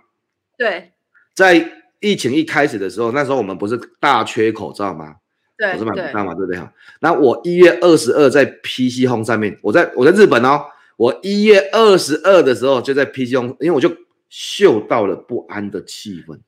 [0.58, 0.92] 对，
[1.32, 1.66] 在
[1.98, 5.14] 疫情一开始的时候，那时候我们不是大缺口罩吗？
[5.56, 6.58] 对，我是买不到嘛，对不对？
[6.60, 10.66] 哈，那我一月二十二在 PC Home 上面，我在我在日本哦，
[10.98, 13.90] 我一月二十二的时候就在 PC Home，因为我就
[14.28, 16.38] 嗅到了不安的气氛。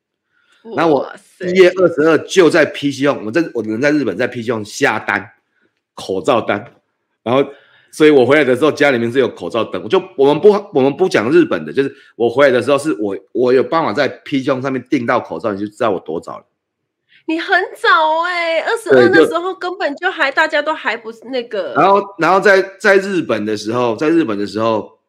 [0.77, 5.31] 那我一月二十二就在 PC Home，我在我人在日本在 PC Home 下单
[5.95, 6.73] 口罩单。
[7.27, 7.45] 然后，
[7.91, 9.83] 所以我回来的时候，家里面是有口罩灯。
[9.83, 16.45] 我就我们不我们不讲日本的，就是我回来的时候，是我我有办法在 P 胸上面订到口罩，你就知道我多早了。
[17.27, 21.75] 你很早哎、欸，二十二的时候根本就还大家都还不是那个。
[21.75, 25.01] 然后，然后在在日本的时候，在日本的时候，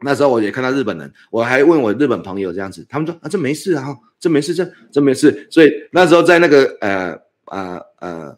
[0.00, 5.48] 那时候我也看到日本人，我还问我日本朋友这样子，他们说啊，这没事啊，这没事，这这没事。
[5.50, 8.36] 所以那时候在那个呃呃呃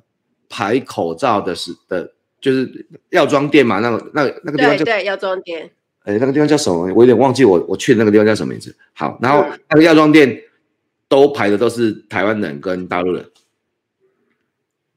[0.49, 2.14] 排口罩的时的。
[2.45, 5.71] 就是药妆店嘛，那个、那个、那个地方叫药妆店。
[6.01, 6.93] 哎、欸，那个地方叫什么？
[6.95, 8.77] 我有点忘记我我去的那个地方叫什么名字。
[8.93, 10.43] 好，然后那个药妆店
[11.09, 13.25] 都排的都是台湾人跟大陆人，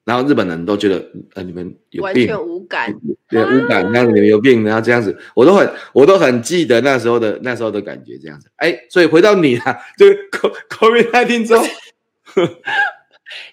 [0.03, 2.93] 然后日本人都觉得呃你们有病，完全无感，
[3.29, 8.51] 对无感，那你们有病，然后这样子，我都很我都很记得那时候的那时候的感觉，这样子。
[8.57, 10.05] 哎、欸，所以回到你啊，就
[10.77, 11.63] COVID-19 之后。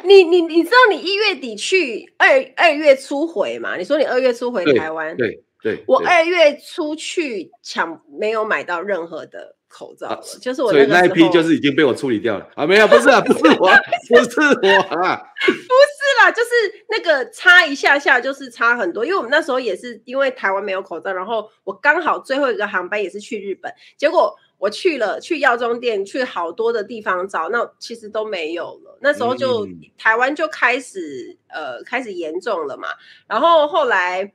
[0.05, 3.77] 你你你知道你一月底去二二月初回嘛？
[3.77, 12.67] 你说你二月初回台湾，对对，我二月初去抢没有买到任何的口罩，啊、就是我那所以那一批就是已经被我处理掉了啊！
[12.67, 13.69] 没有，不是啊，不是我，
[14.09, 16.51] 不是我啊，不是啦，就是
[16.91, 24.37] 那个差一下下，就是差很多，因为我们那时候也是因为台湾没有口罩，然后我刚好最后一个航班也是去日本，结果。
[24.65, 28.99] 我去了，去药妆店，去好多的地方找，那其实都没有了。
[29.03, 32.89] 那时候就、嗯、台湾就开始呃开始严重了嘛。
[33.27, 34.33] 然后后来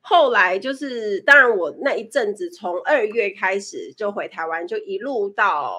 [0.00, 5.74] 后来就是，当然我那一阵子从二月开始就回台湾，就一路到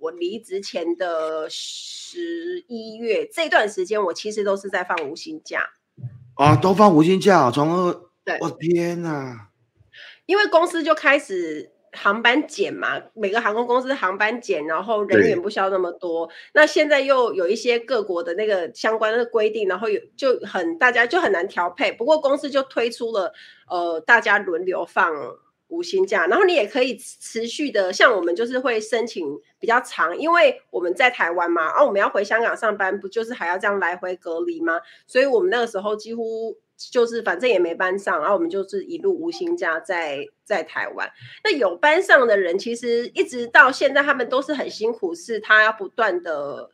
[0.00, 5.70] 我离职前的十一月这段时间，我其实都是在放无薪假。
[6.34, 9.48] 啊，都放无薪假，从二，对，我天哪！
[10.26, 16.28] 因为公司就开始航班减嘛，每个航空公司航班减，然后人员不需要那么多。
[16.52, 21.90] 那现在又有一些各国的那个相关的规定，然后有就很大家就很难调配。
[21.90, 23.32] 不过公司就推出了，
[23.68, 25.12] 呃，大家轮流放。
[25.68, 29.26] 五薪假，然后你也可以持续的，像我们就是会申请
[29.58, 34.80] 比较长，因为我们在台湾嘛，啊，我们要回香港上班，不就是还要这样来回隔离吗？
[35.08, 41.10] 所以我们那个时候几乎就是反正也没班上，然后我们就是一路无薪假在在台湾。
[41.42, 46.70] 那有班上的人，其实一直到现在，他们都是很辛苦，是他要不断的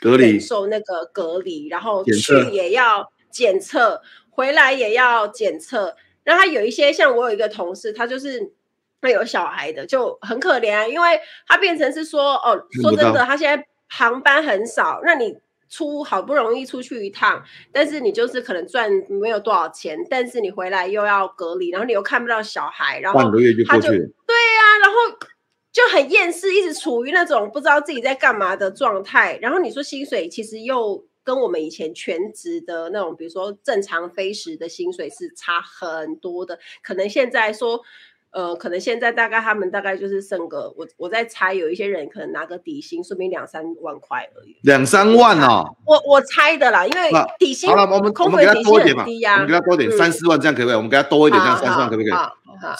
[0.00, 5.96] 隔离，受那个隔离，然后去也要检测，回来也要检测。
[6.24, 8.52] 然后他有一些像我有一个同事，他就是
[9.00, 25.26] 他有小孩的，就很可怜啊，因为他变成是说哦，说真的，他现在航班很少，那你出好不容易出去一趟，但是你就是可能赚没有多少钱，但是你回来又要隔离，然后你又看不到小孩，然后他就对呀、啊，然后
[25.72, 31.06] 就很厌世，一直处于那种不知道自己在干嘛的状态，然后你说薪水其实又。
[31.24, 36.58] 跟我们以前全职的那种，比如说正常飞时的薪水是差很多的。
[36.82, 37.82] 可能现在说，
[38.30, 44.56] 呃，可能现在大概他们大概就是剩个，我我在猜，有一些人可能拿个底薪，说明两三万块而已。
[44.62, 50.76] 两三万哦，我我猜的啦，因为底薪好了，我们我们给他多一点嘛，啊、我们给他多一点，三四万这样可不可以？
[50.76, 52.10] 我们给他多一点，这样三四万可不可以？
[52.10, 52.76] 好，好，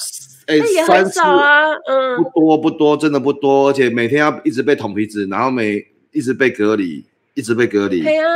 [0.46, 8.02] 哎，也很少啊，嗯，不多不多，真的不多，而且每天要一直被捅鼻子，然后每一直被隔离，一直被隔离。
[8.02, 8.26] 对啊。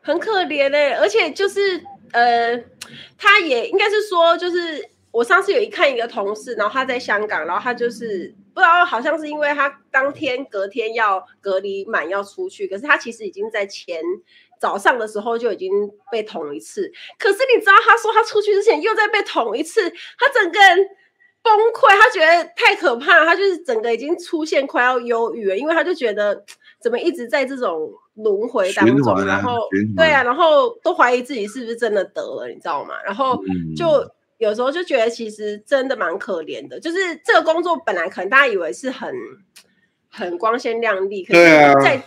[0.00, 1.60] 很可怜嘞、欸，而且就是
[2.12, 2.56] 呃，
[3.18, 14.00] 他也应该是说，就是我上次有一看一个同事，然后他在香港，然后他就是不知道好像是因为他当天隔天要隔离满要出去，可是他其实已经在前
[14.60, 15.70] 早上的时候就已经
[16.10, 20.78] 被捅一次，可是你知道他说他出去之前又再被捅一次，他整个人
[21.42, 26.44] 崩溃，他觉得太可怕，他就是整个已经出现快要忧郁了，因为他就觉得
[26.80, 27.92] 怎么一直在这种。
[28.18, 33.00] 轮回当中，啊、然后对啊，然后都怀疑自己是不是真的得了，你知道吗？
[33.04, 33.40] 然后
[33.76, 34.04] 就
[34.38, 39.12] 有时候就觉得其实真的蛮可怜的，就是这个工作本来可能大家以为是很
[40.08, 41.40] 很光鲜亮丽，可是
[41.82, 42.04] 在、啊、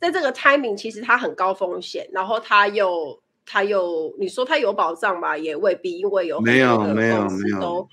[0.00, 7.60] 在这个 timing 其实它很高风险，然后它又它又你说它有保障吧，也未必，因为有没有没有没有。
[7.60, 7.88] 都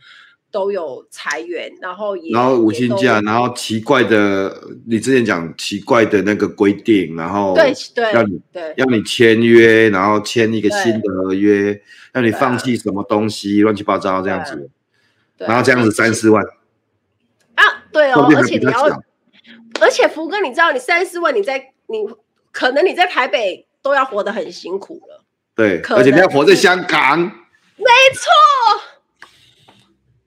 [0.71, 4.51] 有裁员，然后也然后五薪假，然后奇怪的，
[4.87, 8.73] 你之前讲奇怪的那个规定，然后对对，要你对。
[8.77, 11.79] 要你签约，然后签一个新的合约，
[12.11, 14.69] 让你放弃什么东西，乱七八糟这样子，
[15.37, 16.43] 然后这样子三四万。
[17.55, 18.83] 啊，对哦，而且你要，
[19.81, 21.97] 而且福哥，你知道你三四万，你在你
[22.51, 25.23] 可能你在台北都要活得很辛苦了，
[25.55, 28.31] 对，而且你要活在香港，没错。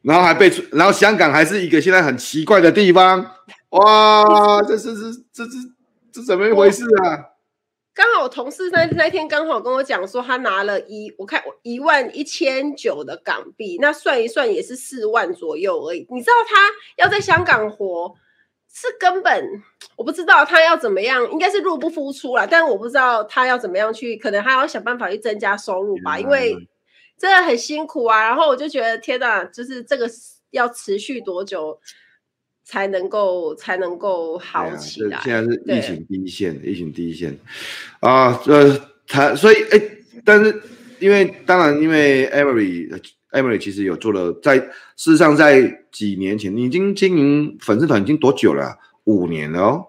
[0.02, 3.24] 然后还被，然后香港还是一个现在很奇怪的地方，
[3.70, 5.50] 哇， 这是这这这
[6.12, 7.36] 这怎么一回事啊？
[7.92, 16.06] 刚好我同事那那天刚好跟我讲说，他拿了一我看一万一千九的港币，那算一算也是四万左右而已。
[16.08, 16.56] 你知道他
[17.02, 18.14] 要在香港活，
[18.72, 19.44] 是根本
[19.96, 26.56] 我不知道他要怎么样，应该是入不敷出啦，但我不知道他要怎么样去，可能他要想办法去增加收入吧，因为。
[27.20, 30.10] 真的很辛苦啊，然后我就觉得天哪，就是这个
[30.52, 31.78] 要持续多久
[32.64, 35.18] 才能够才能够好起来？
[35.18, 37.38] 啊、现在是疫情第一线，疫情第一线
[38.00, 39.82] 啊，呃，他所以哎，
[40.24, 40.62] 但是
[40.98, 42.88] 因为当然，因为 Emily
[43.32, 48.78] Emily 其实有做了，在事实上在几年前，你已经经营粉丝团已经多久了？
[49.04, 49.86] 五年了哦，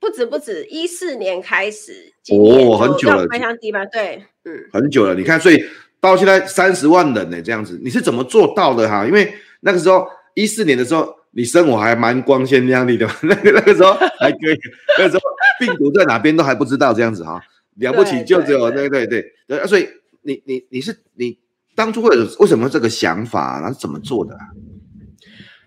[0.00, 3.84] 不止不止，一四年开始哦，很久了，非常低吧？
[3.84, 5.14] 对，嗯，很久了。
[5.14, 5.62] 你看，所以。
[6.06, 9.04] 到现在三十万人呢，这样子你是怎么做到的哈？
[9.06, 14.58] 因为那个时候一四年的时候，你生活还蛮光鲜亮丽的，那 个那个时候还可以，
[14.98, 15.22] 那个时候
[15.58, 17.42] 病毒在哪边都还不知道这样子哈，
[17.76, 19.88] 了不起就只有对对对对，所以
[20.22, 21.38] 你你你是你
[21.74, 24.36] 当初会有为什么这个想法，然后怎么做的？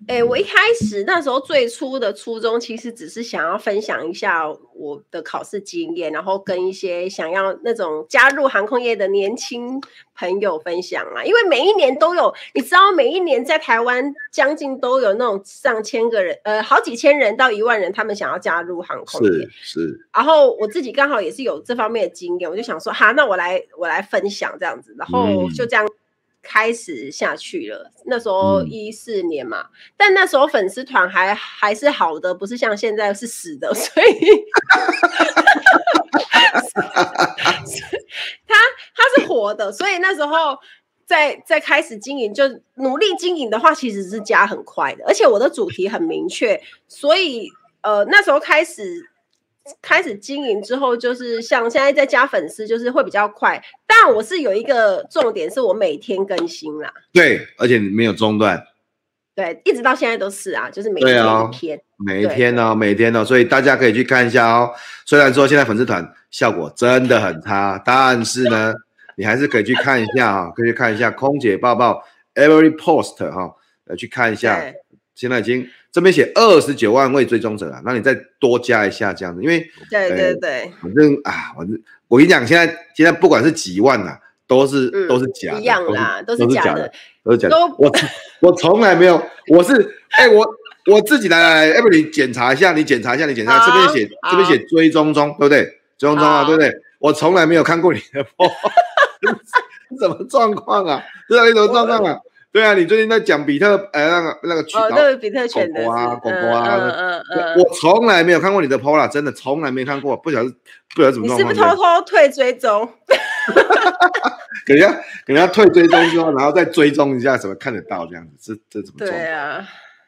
[0.08, 9.80] 哎、欸，我一开始那时候最初的初衷，其实只是想要分享一下我的考试经验，然后跟一些想要那种加入航空业的年轻
[10.16, 11.24] 朋友分享啊。
[11.24, 19.30] 因为每一年都有，你知道，每一年在台湾将近都有那种上千个人，呃，好几千人到一万人，他们想要加入航空业。
[19.62, 20.08] 是是。
[20.14, 25.86] 然后我自己刚好也是有这方面的经验，我就想说，哈，那我来我来分享这样子，然后就这样。
[25.86, 25.90] 嗯
[26.42, 34.10] 开始下去了，那时候一四年嘛，嗯、但那时候粉丝团还还是好的，不是像现在是死的， 所以
[38.48, 38.56] 他
[38.96, 40.58] 他是活的，所以那时候
[41.06, 42.44] 在在开始经营，就
[42.76, 47.50] 努力经营的话，其实是加很快的，而且我的主题很明确，所以
[47.82, 49.10] 呃那时候开始
[49.82, 53.62] 开始经营之后，就是像现在在加粉丝，就是会比较快。
[53.88, 58.64] 但我是有一个重点，是我每天更新啦，对，而且没有中断。
[59.36, 64.70] 对，一直到现在都是啊，就是每天一天，哦、每天哦，每天哦，所以大家可以去看一下哦。
[65.06, 68.74] 虽然说现在粉丝团效果真的很差，但是呢，
[69.16, 72.04] 你还是可以去看一下啊、哦，可以去看一下空姐抱抱
[72.36, 73.56] Every Post 哈、哦，
[73.86, 74.62] 来去看一下。
[75.16, 82.66] 现在已经这边写二十九万位追踪者啊，那你再多加一下这样子，因为对对对，反正啊，反正我跟你讲，现在
[82.96, 84.20] 现在不管是几万呐、啊。
[84.50, 86.92] 都是、嗯、都是假的，一样啦，都是，假的，
[87.24, 87.56] 都是假的。
[87.78, 87.92] 我
[88.40, 89.74] 我从来没有，我是
[90.18, 90.44] 哎、欸、我
[90.92, 95.62] 我自己来来来，要不你检查一下，你检查一下，你检查这边写这边写追踪中，对不对？
[96.00, 96.74] 追踪中啊，对不对？
[96.98, 98.50] 我从来没有看过你的 po，
[100.02, 101.04] 什么状况啊？
[101.28, 102.20] 知道你什么状况啊？
[102.52, 110.50] 对啊，你最近在讲比特哎那个那个群，哦，那个比特犬的啊，狗狗啊，嗯嗯嗯，我从来没有看过你的 po 啦，真的从来没看过，不晓得
[110.96, 111.36] 不晓得怎么弄。
[111.36, 112.90] 你是不是偷偷退追踪？
[114.66, 118.56] 给人家给人家退追踪之后，然后再追踪一下，怎么看得到这样子？
[118.70, 119.08] 这这怎么做？
[119.08, 119.68] 对啊，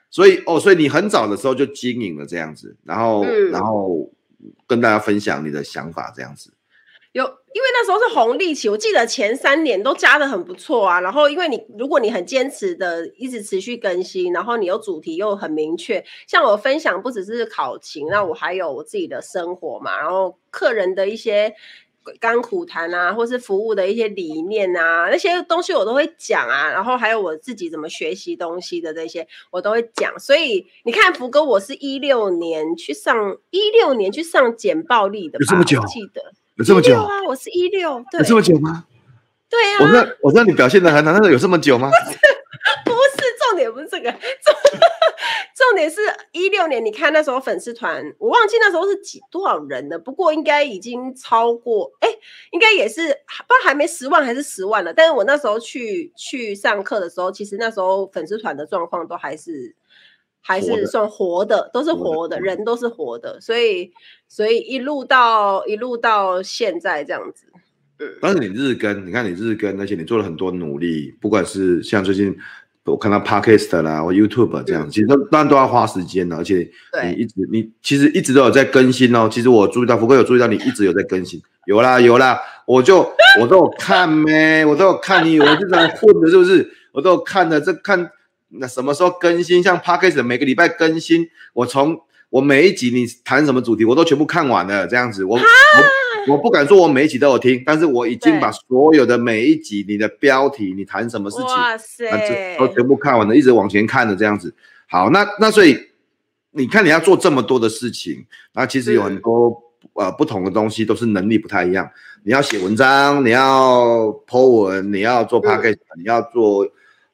[0.10, 4.12] 所以哦，所以你很早的时候就经营了这样子，然后、嗯、然后
[4.68, 6.52] 跟大家分享你的想法这样子。
[7.12, 11.00] 有，因为那时候是红利期，我记得前三年都加的很不错啊。
[11.02, 21.54] 然后因为你如果你很坚持的一直持续更新，然后你有主题又很明确，像我分享不只是考勤，那我还有我自己的生活嘛，然后客人的一些。
[22.20, 26.68] 甘苦谈啊，或是服务的一些理念啊，那些东西我都会讲啊。
[26.72, 30.18] 然后还有我自己怎么学习东西的这些，我都会讲。
[30.18, 35.80] 所以你看，福哥，我是一六年去上，一六年去上简暴力的吧，有这么久？
[35.86, 37.08] 记得有这么久啊？
[37.28, 38.86] 我是一六，对，有这么久吗？
[39.50, 41.90] 对啊，我知道，我知道你表现的很好，但是有这么久吗？
[41.90, 42.18] 不是，
[42.86, 44.12] 不是重点不是这个。
[45.56, 52.10] 重点是一六年，你看那时候粉丝团，我忘记那时候是几多少人了，不过应该已经超过，哎，
[52.52, 54.94] 应该也是不知道还没十万还是十万了。
[54.94, 59.76] 但是我那时候去去上课的时候，其实那时候粉丝团的状况都还是
[60.42, 63.92] 还是算活的，都是活的，人都是活的，所以
[64.28, 67.46] 所以一路到一路到现在这样子。
[68.00, 72.36] 嗯，但是你日更，你看你日更，而且你做了很多努力，不管是像最近。
[72.84, 76.68] 我看到 Podcast 啦，或 YouTube 这样，其实都当然都要花时间的，而且
[77.04, 79.30] 你一直你其实一直都有在更新哦。
[79.32, 83.08] 其实我注意到福哥有注意到你一直有在更新，有啦有啦，我就
[83.40, 86.68] 我都有看咩，我都有看你，我就在混的，是不是？
[86.92, 88.10] 我都有看的，这看
[88.52, 89.62] 那什么时候更新？
[89.64, 92.00] 像 p a c k a g e 每个礼拜更新，我从
[92.30, 95.38] 我每一集你谈什么主题，我都全部看完了，这样子我。
[95.38, 104.54] 我我不敢说我每一集都有听，但是我已经把所有的每一集你的标题，你谈什么事情，哇塞，都全部看完了，一直往前看的这样子。
[104.88, 105.76] 好，那那所以
[106.52, 108.24] 你看你要做这么多的事情，
[108.54, 111.90] 那其实有很多呃不同的东西都是能力不太一样。
[112.24, 116.68] 你要写文章，你要 po 文，你要做 podcast，你要做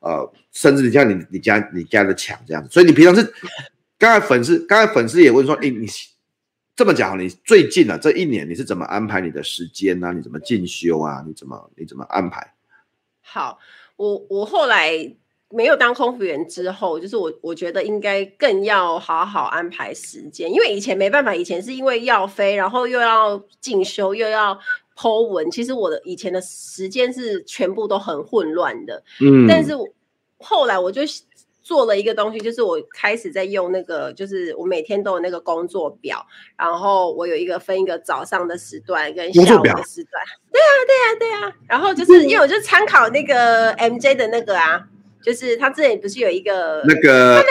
[0.07, 2.69] 呃，甚至你像你你家你家的墙这样子。
[2.71, 3.33] 所以你平常是
[3.97, 5.87] 刚才粉丝，刚才粉丝也问说，哎你。
[6.77, 10.11] 这么讲，你最近啊这一年你是怎么安排你的时间呢、啊？
[10.13, 11.23] 你怎么进修啊？
[11.25, 12.53] 你怎么你怎么安排？
[13.19, 13.57] 好，
[13.95, 14.91] 我我后来
[15.49, 24.59] 没有当空服员之后，就是我我觉得应该更要好好安排时间，因为以前没办法，以前是因为要飞，然后又要进修，又要
[24.95, 29.03] po 文，其实我的以前的时间是全部都很混乱的。
[29.19, 29.73] 嗯，但是
[30.39, 31.01] 后来我就。
[31.63, 36.25] 做了一个东西，就是我开始在用那个，就是我每天都有那个工作表，
[36.55, 40.23] 然后我有一个分一个早上的时段跟下午的时段。
[40.49, 41.53] 对啊，对啊，对啊。
[41.67, 44.81] 然后就是因为我就参考那个 MJ 的那个啊，
[45.21, 47.43] 就是他之前不是有一个那个。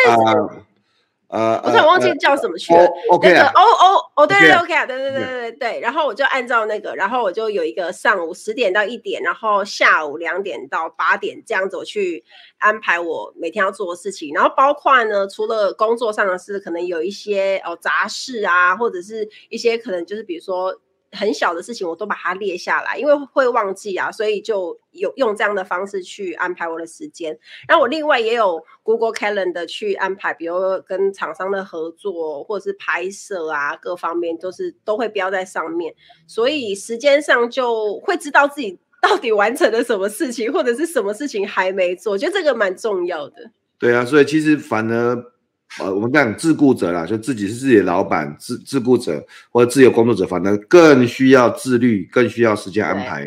[1.29, 2.89] 呃，我突然忘记叫什么去了。
[3.23, 5.81] 那个哦哦哦，对对 OK 啊，对对对对对。
[5.81, 12.25] 然后我就按照那个，然后我就有一个上午十点到一点，然后下午两点到八点这样子，我去
[12.59, 14.33] 安排我每天要做的事情。
[14.35, 20.81] 然后包括呢，除了工作上的事，可能有一些哦杂事啊，或者是一些可能就是比如说。
[21.17, 27.37] 很小的事情我都把它列下来，因为会忘记啊，所以就有用这样的方式去安排我的时间。
[27.67, 30.55] 然后我另外也有 Google Calendar 去安排，比如
[30.87, 35.95] 跟厂商的合作或者是拍摄啊，各方面都是都会标在上面，
[36.27, 43.51] 所以时间上就会知道自己 到底完成了什么事情，或者是什么事情还没做，我觉得这个蛮重要的。
[43.79, 45.36] 对啊，所以其实反而。
[45.81, 53.25] 呃，我们讲自雇者啦，就自己是自己的老板，自自雇者或者自由工作者，反正更需要自律，更需要时间安排。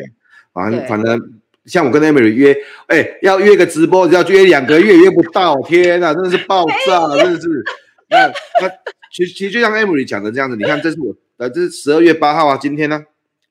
[0.52, 2.52] 反正反正像我跟 Emily 约，
[2.88, 7.48] 哎、欸，要约个直播，要约两个月约不到，天啊，真的是爆炸，真的是。
[8.08, 8.68] 那那
[9.12, 13.04] 其实其实就像 Emily 讲的这样子，你看这是我呃这是十二月八号啊，今天呢，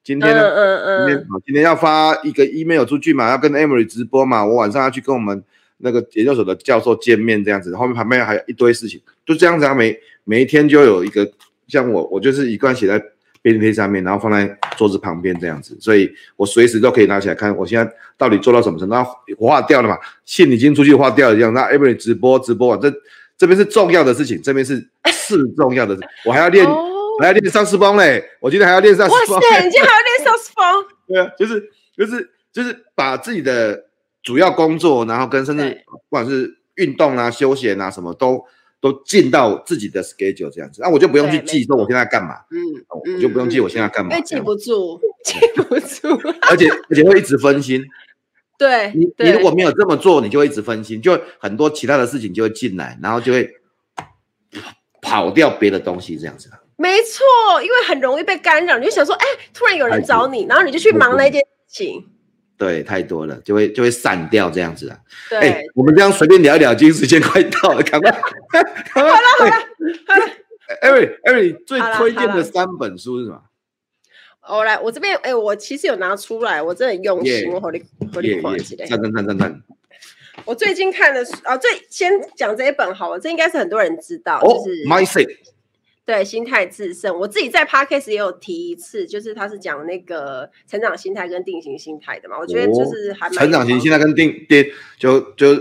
[0.03, 5.41] 今天呢，嗯嗯嗯，今天今天要发一个 email 出去嘛，要跟 Emily 直播嘛，我晚上要去跟我们
[5.79, 11.29] 那个研究所的教授见面这样子，后面旁边还有一堆事情，就这样子啊，每每一天就有一个
[11.67, 13.03] 像我，我就是一贯写在。
[13.41, 18.93] 便利贴上面，然后放在桌子旁边这样子，所以我随时都可以拿起来看，我现在到底做到什么程度？
[18.93, 19.01] 那
[19.37, 19.97] 划掉了嘛？
[20.25, 21.53] 信已经出去划掉了，这样。
[21.53, 22.93] 那 every 直播直播完，这
[23.37, 26.85] 这边是重要的事情，这边是次重要的事情， 我还要练，哦、
[27.21, 28.21] 还要练上斯风嘞。
[28.41, 29.35] 我今天还要练上斯风。
[29.37, 30.85] 哇塞，你今天还要练上斯风？
[31.07, 33.85] 对啊，就是就是就是把自己的
[34.23, 38.45] 主要工作，然后跟甚至不管是运动啊、休闲啊什么都。
[38.81, 42.57] 都进到自己的 schedule 这样子，那我就不用去记说我现在干嘛，嗯，
[42.87, 46.17] 我就不用记我现在干嘛，因为记不住，记不住，
[46.49, 47.83] 而且而且会一直分心。
[48.57, 53.51] 对，你你如果没有这么做，你就会一直分心，就很多其他的事情就会进来，然后就会
[55.01, 56.49] 跑掉别的东西这样子。
[56.77, 62.07] 没错，因为很容易被干扰，你就想说，哎，突然有人找你，然后你就去忙那件事情。
[62.59, 64.99] 对，太多了，就会就会散掉这样子啊。
[65.29, 68.11] 对、欸，我们这样随便聊一聊，今天时间快到了，赶快。
[68.11, 69.51] 好了好了
[70.05, 70.27] 好了。
[70.81, 73.41] Every Every 最推荐的三本书是什么？
[74.49, 77.81] 我来，我这边哎，我其实有拿出来，我真的很用心我和你
[78.13, 78.85] 和你看起来。
[78.85, 79.61] 赞赞赞赞赞。
[80.43, 85.29] 我最近看的书啊，最先讲这一本好了，这应该是很多人知道，就是 Mindset。
[86.09, 94.65] 对，心态制胜，我自己在 podcast 也有提一次，就是他是讲那个成长心态跟定型心态的嘛，我觉得就是还蛮成长型心态跟定定
[94.97, 95.55] 就就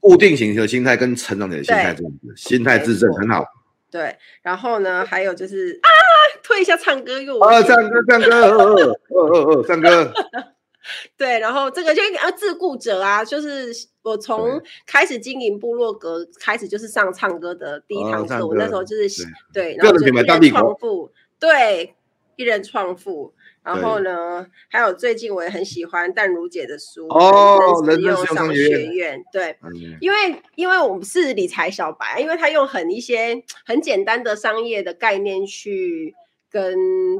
[0.00, 3.44] 固定型的心态跟成长型的心态这样子，心态制胜很好。
[3.88, 5.88] 对，然后呢，还有就是啊，
[6.42, 10.12] 退一下唱歌又啊，唱歌唱歌，哦哦哦，唱歌。
[11.16, 13.72] 对，然后这个就要自顾者啊，就是
[14.02, 18.36] 我从开始经营部落格开始，就是上唱歌的第一堂课。
[18.36, 21.94] 哦、我那时候就是对，然后就一人创富，对，
[22.36, 23.34] 一人创富。
[23.62, 29.20] 然后呢，还有最近我也很喜欢淡如姐的书哦，人生实用商学院。
[29.32, 36.14] 对，嗯、因为因为我们是理财小白，因为他用很一些很简单的商业的概念去。
[36.56, 36.74] 跟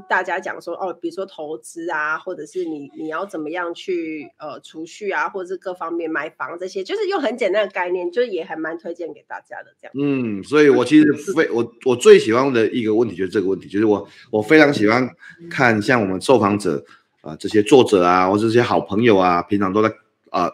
[0.08, 9.92] 大家讲说哦，比如说投资啊，或者是你你要怎么样去呃储蓄啊，或者是各方面买房这些，就是用很简单的概念，就是也还蛮推荐给大家的这样。
[9.94, 15.06] 嗯，所以我其实非我我最喜欢的一个问题就是这个问题，就是我我非常喜欢
[15.50, 16.82] 看像我们受访者
[17.20, 19.92] 啊、呃、这些作者啊，或者这些好朋友啊，平常都在
[20.30, 20.50] 啊。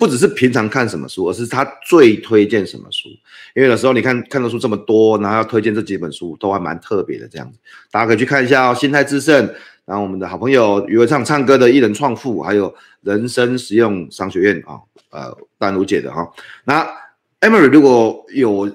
[0.00, 3.10] 不只是平常看什么书，而是他最推荐什么书。
[3.54, 7.58] 因为有时候你看看的书这么多，然后要推荐这几本书，都还蛮特别的这样子。
[7.90, 9.46] 大家可以去看一下哦，《心态致胜》，
[9.84, 16.32] 然后我们的好朋友余文畅唱歌的一人创富，还有人生实用商学院啊、哦，呃，丹如姐的哈、哦。
[16.64, 16.88] 那
[17.42, 18.74] Emily 如果有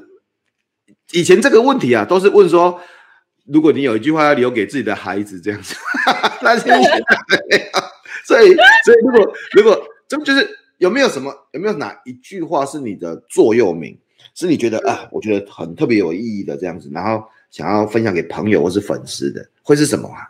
[1.11, 2.79] 以前这个问题啊，都是问说，
[3.47, 5.75] 如果你有一句话要留给自己的孩子这样子，
[6.43, 7.03] 那现在
[8.25, 8.53] 所以
[8.85, 10.47] 所以如果如果这就是。
[10.85, 11.33] 有没有什么？
[11.51, 13.97] 有没有哪一句话是你的座右铭？
[14.35, 20.29] 是你觉得啊，我觉得很特别有意义的这样子，然后想要分享给朋友或是粉丝的，会是什么啊？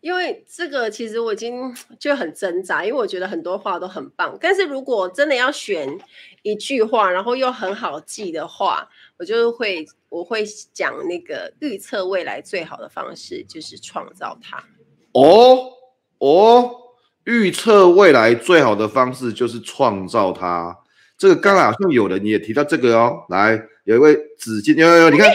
[0.00, 5.98] 因为这个其实我已经就很挣扎，因为我觉得很多话都很棒，但是如果真的要选
[6.42, 8.88] 一句话，然后又很好记的话，
[9.18, 14.64] 我就会我会讲那个预测未来最好的方式就是创造它。
[15.12, 15.72] 哦
[16.16, 16.80] 哦。
[17.24, 20.76] 预测未来最好的方式就是创造它。
[21.16, 23.24] 这个刚刚好像有人也提到这个哦。
[23.28, 25.30] 来，有一位紫金，有有有，你看，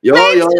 [0.00, 0.50] 有有有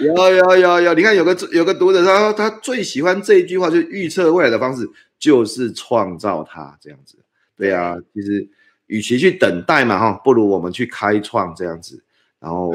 [0.00, 4.88] 有有有有有，你看有个有个读者他说他最喜欢这一句话，就是预测未来的方式
[5.18, 7.18] 就是创造它这样子。
[7.56, 8.48] 对啊，其实
[8.86, 12.02] 与其去等待嘛哈，不如我们去开创这样子，
[12.40, 12.74] 然后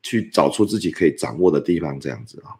[0.00, 2.54] 去找出自己可以掌握的地方这样子啊。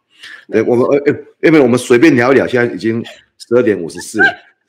[0.51, 3.03] 对，我们呃呃，因为我们随便聊一聊，现在已经。
[3.47, 4.19] 十二点五十四，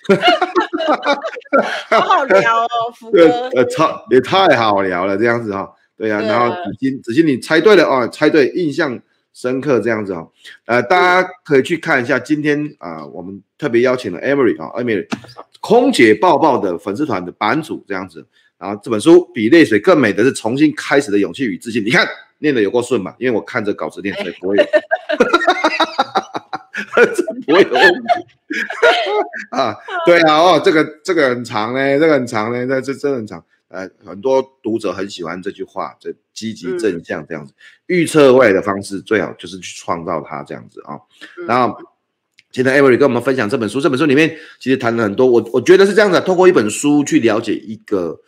[1.90, 9.00] 好好聊哦，福哥，呃，超也太好聊了，这样子哈、哦，对呀、啊，然后子欣，子欣你猜对了哦，猜对，印象
[9.32, 10.30] 深刻这样子哈、哦，
[10.66, 15.08] 呃，大家可以去看一下今天啊、呃，我们特别邀请了 Emery 啊，Emery，
[15.60, 18.24] 空姐抱抱的粉丝团的版主这样子，
[18.58, 22.06] 然后这本书比泪水更美的是重新开始的勇气与自信，你看
[22.38, 24.56] 念的有够顺嘛，因为我看着稿子念的不会。
[27.46, 28.08] 不会有问题
[29.50, 29.76] 啊，
[30.06, 33.44] 对啊，哦，这个这个很长嘞，这个很长嘞，这这真的很长。
[33.68, 37.52] 呃，很多读者很喜欢这句话，这积极正向这样子，
[37.86, 40.96] 预测未来的方式最好就是去创造它这样子啊。
[41.46, 41.76] 然后
[42.50, 45.26] 今天 Emily 跟我们分享这本书，这本书里面其实谈了很多。
[45.26, 48.18] 我我觉得是这样的，通过一本书去了解一个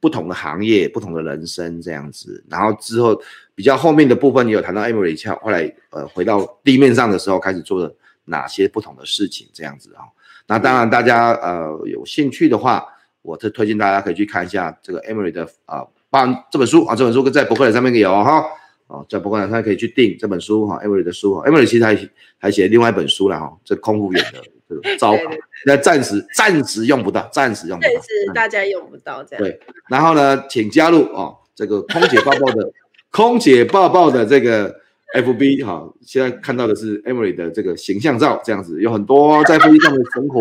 [0.00, 2.42] 不同的行业、不同的人生这样子。
[2.48, 3.20] 然后之后
[3.54, 7.94] 比较后面的部分，也有谈到 Emily 后来呃回到地面上的时候，开始做了
[8.26, 10.04] 哪些不同的事情这样子啊。
[10.46, 12.86] 那当然，大家呃有兴趣的话，
[13.22, 18.44] 我特推荐大家可以去看一下这个 Emery 的啊，帮、呃、这本书啊，这本书在博客来上面有哈。
[18.88, 21.98] 哦，在博客来上可以去订这本书哈，Emery 的书哈，Emily 其实还
[22.38, 29.42] 还写另外一本书了哈，这空服员的这个招牌，那暂时暂时用不到，暂时用不到，暂时大家用不到这样。
[29.42, 29.58] 对，
[29.88, 32.72] 然后呢，请加入哦，这个空姐抱抱的
[33.10, 34.72] 空姐抱抱的这个
[35.14, 40.40] FB 哈，现在看到的是 Emily 的这个形象照，这样子有很多在飞机上的生活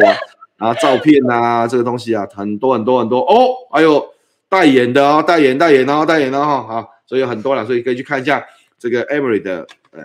[0.58, 4.14] 啊，照片啊，这个东西啊，很多很多很多哦，还有
[4.50, 6.96] 代言的哦，代言代言哦，代言哦哈，好。
[7.08, 8.44] 所以有很多了，所以可以去看一下
[8.80, 10.04] 这个 Emily 的呃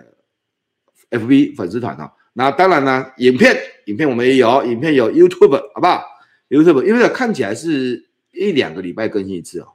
[1.19, 2.13] FB 粉丝团啊。
[2.35, 3.57] 那当然呢，影片
[3.87, 6.05] 影片我们也有，影片有 YouTube 好不好
[6.51, 9.69] ？YouTube 因为看起来是一两个礼拜更新一次哦。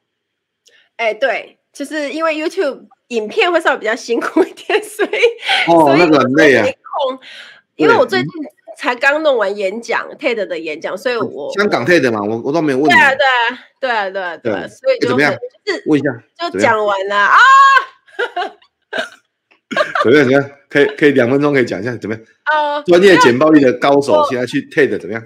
[0.98, 5.10] 哎，对，就是因为 YouTube 影片会稍微比较辛苦一点， 所以
[5.72, 6.66] 哦，所以那个很累啊。
[7.76, 8.30] 因为我最近。
[8.78, 12.90] 才刚弄完演讲，TED 的演讲，所以我香港 TED 嘛，我我都没有问。
[12.92, 13.30] 对啊，对啊，
[13.80, 15.34] 对啊，对啊，对啊，所以就怎么样？
[15.64, 16.12] 就是问一下，
[16.52, 17.38] 就讲完了啊。
[20.04, 20.26] 怎么样？
[20.26, 20.52] 怎么样？
[20.70, 22.24] 可以可以两分钟可以讲一下怎么样？
[22.54, 25.24] 哦，专业简报力的高手现在去 TED 怎么样？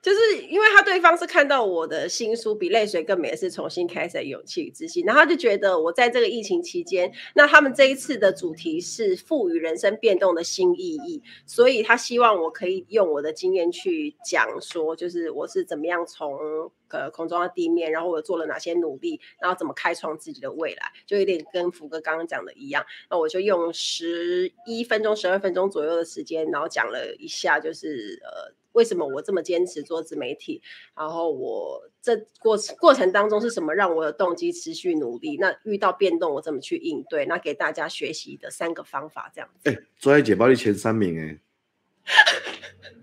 [0.00, 28.54] 就是因为他对方是看到我的新书比泪水更美的是重新开始的勇气与自信，然后他就觉得我在这个疫情期间，那他们这一次的主题是赋予人生变动的新意义，所以他希望我可以用我的经验去讲说，就是我是怎么样从呃空中到地面，然后我做了哪些努力，然后怎么开创自己的未来，就有点跟福哥刚刚讲的一样，那我就用十一分钟、十二分钟左右的时间，然后讲了一下，就是呃。
[28.78, 30.62] 为什么我这么坚持做自媒体？
[30.96, 35.36] 然后我这过过程当中是什么让我有动机持续努力？
[35.36, 37.26] 那遇到变动我怎么去应对？
[37.26, 39.68] 那给大家学习的三个方法，这样子。
[39.68, 41.40] 哎、欸，专业解报力前三名哎，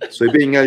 [0.10, 0.66] 随便应该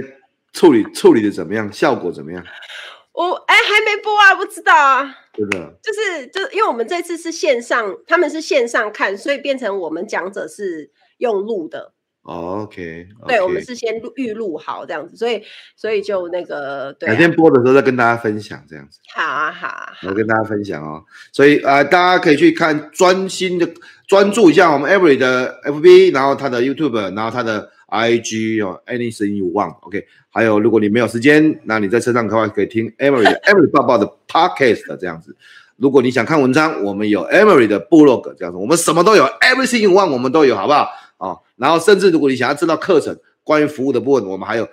[0.52, 1.72] 处理处理的怎么样？
[1.72, 2.44] 效果怎么样？
[3.12, 5.16] 我哎还没播啊，不知道啊。
[5.32, 5.74] 真的？
[5.82, 11.94] 就是就是因为我们这次是线上，他们是线上看，所以变成我们讲者是用录的。
[12.30, 13.26] Oh, OK，, okay.
[13.26, 15.42] 对，我们是先录预录好这样子，所以
[15.74, 19.00] 所以就那个，对、啊，改天播的时候再跟大家分享这样子。
[19.14, 21.02] 好啊，好啊，我跟大家分享哦。
[21.32, 23.66] 所以啊、呃，大家可以去看，专心的
[24.06, 30.04] 专注一下我们 Every 的 FB，然后他的 YouTube，然后他的 IG 哦，Anything You Want，OK。
[30.28, 35.34] 还有，如果你没有时间，那你在车上的话可以听 Every 的 Every 爸爸的 Podcast 这样子。
[35.76, 40.90] 如果你想看文章，我们有 Emery 的部落格这样子，我们什么都有，Everything You Want 我们都有，好不好？
[41.18, 44.68] 啊、哦，然后甚至如果你想要知道课程关于服务的部分，我们还有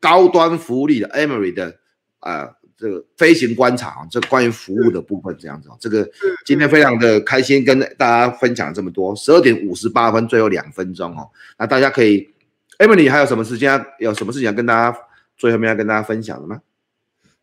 [0.00, 1.76] 高端服务力的 Emory 的
[2.20, 6.10] 啊、呃，这个飞行观察啊，这关于服务的部分这样子啊，这个
[6.46, 11.28] 今天非常的开心跟大家分享了这么多，十二点五十八分，最后两分钟哦，
[11.58, 12.30] 那大家可以
[12.78, 14.98] Emily 还有什么时间有什么事情要跟大家
[15.36, 16.62] 最后面要跟大家分享的吗？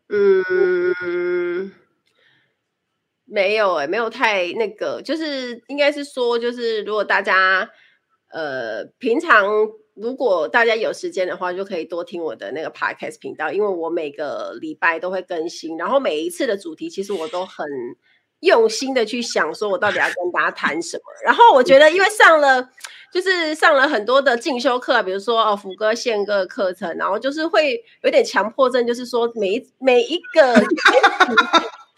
[0.08, 1.70] 嗯，
[3.24, 7.70] 没有哎、欸，没有太那个，就是应该是说，就是如果大家。
[8.30, 9.46] 呃，平常
[9.94, 17.66] 如果大家有时间的话，就可以多听我的那个 podcast 频道，因为我每个礼拜都会更新，然后每一次的主题其实我都很
[18.40, 21.02] 用心的去想，说我到底要跟大家谈什么。
[21.24, 22.68] 然后我觉得，因为上了
[23.12, 30.54] 就是上了很多的进修课，比如说哦，福哥宪哥的课程，然后就是会有点强迫症，就是说每一每一个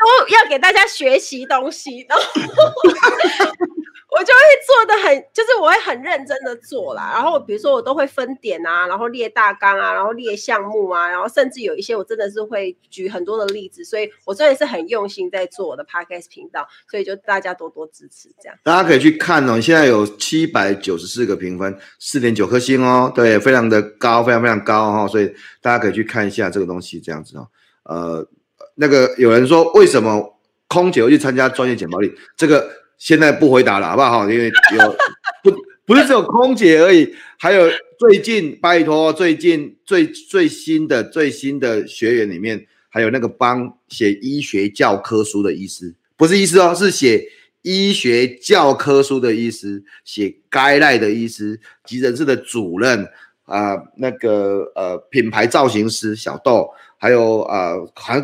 [0.01, 2.25] 都要给大家学习东西，然后。
[4.13, 7.13] 我就会做的很，就是我会很认真的做啦。
[7.15, 13.85] 然后比如说我都会分点啊，然后列大纲啊，然后列项目啊，然后甚至有一些我真的是会举很多的例子。
[13.85, 18.59] 所以我真的是很用心在做我的 Podcast 频道，所以就大家多多支持这样。
[18.65, 25.09] 大家可以去看哦，现在有七百九十四个评分，四点九颗星哦，对，非常的高，非常非常高哦。
[25.09, 25.33] 所以
[25.63, 27.47] 大家可以去看一下这个东西这样子哦。
[27.85, 28.27] 呃，
[28.75, 30.37] 那个有人说为什么
[30.67, 32.80] 空姐会去参加专业简报力这个？
[33.01, 34.31] 现在不回答了，好不好？
[34.31, 34.97] 因为有
[35.43, 35.51] 不
[35.87, 47.27] 不是只有空姐而已，还有最近拜托，最近最最新的最新的学员里面，还有那个帮写医学教科书的医师，不是医师哦，是写
[47.63, 53.09] 医学教科书的医师，写该赖的医师，急诊室的主任
[53.47, 58.23] 啊、那个呃品牌造型师小豆，还有呃还。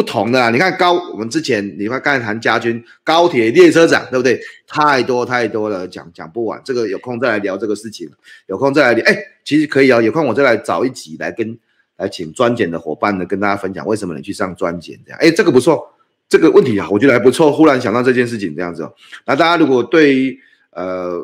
[0.00, 0.48] 不同的啊。
[0.48, 4.40] 你看高，我们之前你看刚才谈家军高铁列车长，对不对？
[4.66, 6.58] 太多太多了，讲讲不完。
[6.64, 8.08] 这个有空再来聊这个事情，
[8.46, 9.04] 有空再来聊。
[9.04, 11.58] 哎，其实可以啊，有空我再来找一集来跟
[11.98, 15.18] 来请专检的伙伴呢，跟大家分享为什么你去上专检这样。
[15.20, 15.86] 哎，这个不错，
[16.30, 17.52] 这个问题啊，我觉得还不错。
[17.52, 18.94] 忽然想到这件事情这样子哦。
[19.26, 20.40] 那大家如果对于
[20.70, 21.20] 呃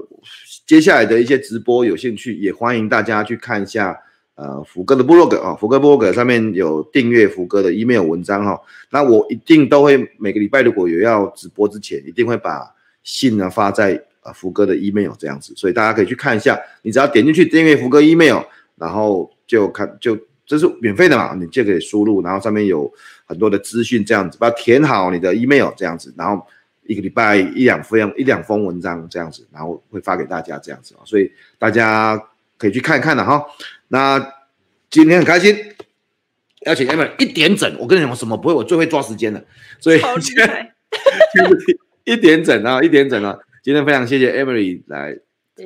[0.67, 3.99] 接下来的一些直播有兴趣，也欢迎大家去看一下。
[4.37, 8.61] 呃，福哥的部落格啊，福哥部落格上面有订阅福哥的 email 文章哈。
[8.91, 12.71] 那我一定都会每个礼拜如果有要直播之前，一定会把
[13.03, 16.61] 信呢发在呃福哥的 email 这样子，所以大家可以去看一下。
[16.83, 18.43] 你只要点进去订阅福哥 email，
[18.77, 22.93] 然后就看就这是免费的嘛，你就可以输入，然后上面有
[23.25, 26.47] 很多的资讯这样子，把填好你的 email 这样子，然后
[26.85, 32.23] 一个礼拜一两封一两封文章这样子，然后会发给大家这样子，所以大家
[32.59, 33.45] 可以去看一看的哈。
[33.89, 34.33] 那
[34.91, 35.57] 今天很开心，
[36.67, 37.77] 邀请 Emily 一点整。
[37.79, 39.45] 我跟你讲，我什么不会，我最会抓时间的。
[39.81, 40.73] 所以今天
[42.05, 43.37] 一点整啊，一点整啊。
[43.63, 45.19] 今天非常谢谢 Emily 来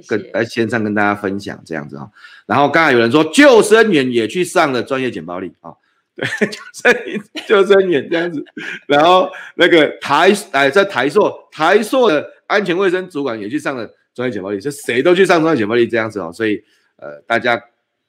[0.07, 2.09] 跟来线上跟大家分享这样子啊。
[2.47, 5.70] 然后刚才有人说救生员也去上了专业简报力啊，
[6.16, 8.43] 对，救生员救生员这样子。
[8.86, 16.32] 然后那个台哎在台硕台硕的安全卫生主管也去上了专业简报力，就谁都去上专业简报力这样子哦。
[16.32, 16.64] 所以
[17.01, 17.61] 呃大家。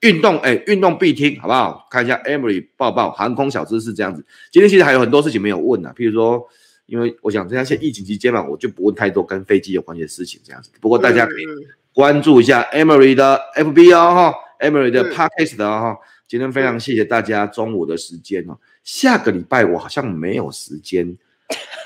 [0.02, 1.86] 运动哎，运动必听，好不好？
[1.92, 4.26] 看一下 Emily 报报航空小知识这样子。
[4.50, 6.44] 今天其实还有很多事情没有问呢、啊，譬如说，
[6.88, 10.72] 因为我想，现在疫情期间嘛，我就不问太多跟飞机有关系的事情这样子。
[10.82, 11.46] 不过大家可以
[11.94, 15.96] 关注一下 Emily 的 FB 哦哈，Emily 的 Podcast 的哈。
[16.28, 18.58] 今天非常谢谢大家中午的时间哦。
[18.84, 21.16] 下个礼拜我好像没有时间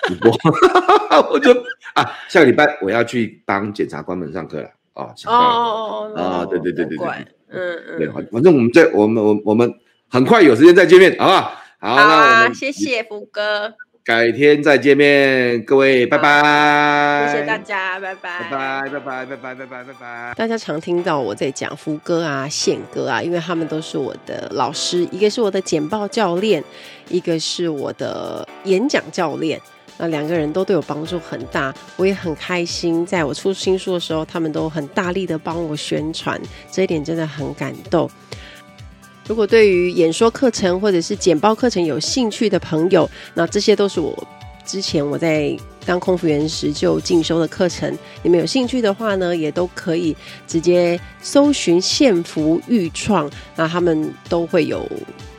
[0.07, 0.31] 直播，
[1.33, 1.51] 我就
[1.95, 7.07] 啊，下个礼拜我要去当检察官们上课了啊，哦哦哦，啊，对对对对对，
[7.49, 9.71] 嗯嗯，对，反正我们在我们我我们
[10.09, 11.61] 很快有时间再见面，好吧？
[11.79, 13.73] 好，那谢谢福哥，
[14.03, 18.15] 改天再见面，各位，拜拜，谢谢大家，拜。
[18.15, 26.63] 拜，拜拜拜拜拜拜拜拜拜，大家常听到我在讲福哥啊、宪哥啊，因为他们都是我的老师，一个是我的简报教练，
[27.09, 29.59] 一个是我的演讲教练。
[29.97, 33.05] 那两个人都对我帮助很大，我也很开心。
[33.05, 36.41] 在我出新书的时候，他们都很大力的帮我宣传，
[36.71, 38.09] 这一点真的很感动。
[39.27, 44.27] 如果对于演说课程或者是简报课程有兴趣的朋友，那这些都是我
[44.63, 47.91] 之前我在当空服员时就进修的课程。
[48.21, 50.15] 你们有兴趣的话呢，也都可以
[50.45, 54.87] 直接搜寻现福育创，那他们都会有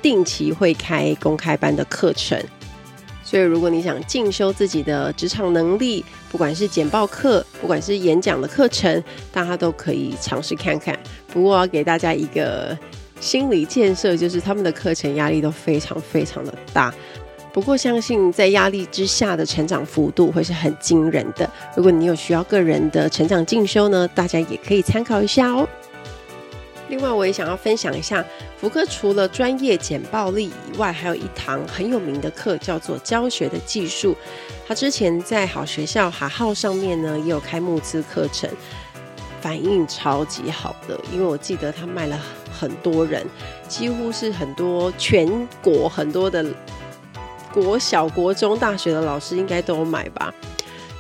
[0.03, 2.43] 定期会开公开班的课程。
[3.27, 9.03] 所以，如果你想进修自己的职场能力，不管是简报课，不管是演讲的课程，
[9.33, 10.97] 大家都可以尝试看看。
[11.33, 12.79] 不过，要给大家一个
[13.19, 16.95] 心理建设，就是他们的课程压力都非常非常的大。
[17.53, 21.51] 不过，相信在压力之下的成长幅度会是很惊人的。
[21.77, 25.69] 如果你有需要个人的成长进修呢，大家也可以参考一下哦。
[26.89, 28.25] 另外，我也想要分享一下，
[28.61, 34.17] 福哥除了专业简报力以外，还有一堂很有名的课，叫做教学的技术。
[34.67, 38.49] 他之前在好学校哈号上面呢，也有开募资课程，
[39.41, 40.99] 反应超级好的。
[41.13, 42.19] 因为我记得他卖了
[42.53, 43.27] 很多人，
[43.69, 46.45] 几乎是很多全国很多的
[47.53, 50.33] 国小、国中、大学的老师应该都有买吧。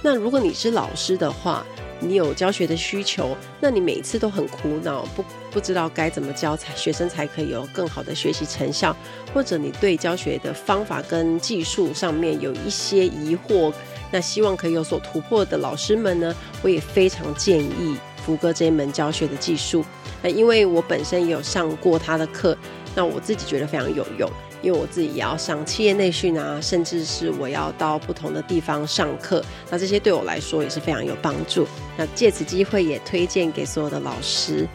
[0.03, 1.64] 那如果你是老师的话，
[1.99, 5.24] 你有教学的需求，那你每次都很苦恼，不
[5.57, 8.95] 不知道该怎么教才学生才可以有更好的学习成效，
[9.33, 13.73] 或者你对教学的方法跟技术上面有一些疑惑，
[14.13, 19.83] 那希望可以有所突破的老师们呢，我也非常建议福哥这一门教学的技术，
[20.23, 22.55] 那因为我本身也有上过他的课，
[22.95, 24.31] 那我自己觉得非常有用。
[24.63, 31.67] 因为我自己也要上企业内训啊，甚至是我要到不同的地方上课，那这些对我来说也是非常有帮助。
[31.97, 34.67] 那借此机会也推荐给所有的老师，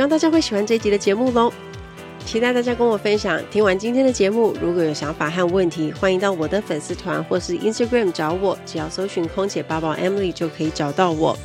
[0.00, 1.52] 希望大家会喜欢这一集的节目喽。
[2.24, 3.38] 期待大家跟我分享。
[3.50, 11.38] 听完今天的节目，如果有想法和问题，欢迎到我的粉丝团或是 Instagram 找我，只要搜寻空姐八宝 Emily 就可以找到我。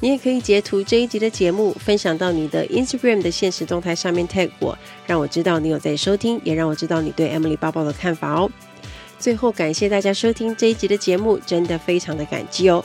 [0.00, 4.76] 你也可以截图这一集的节目，分享到你的 Instagram 的现实动态上面 tag 我，
[5.06, 8.50] 让我知道你有在收听，也让我知道你对 Emily 报报的看法哦。
[9.18, 12.84] 最后，感谢大家收听这一集的节目，真的非常的感激哦。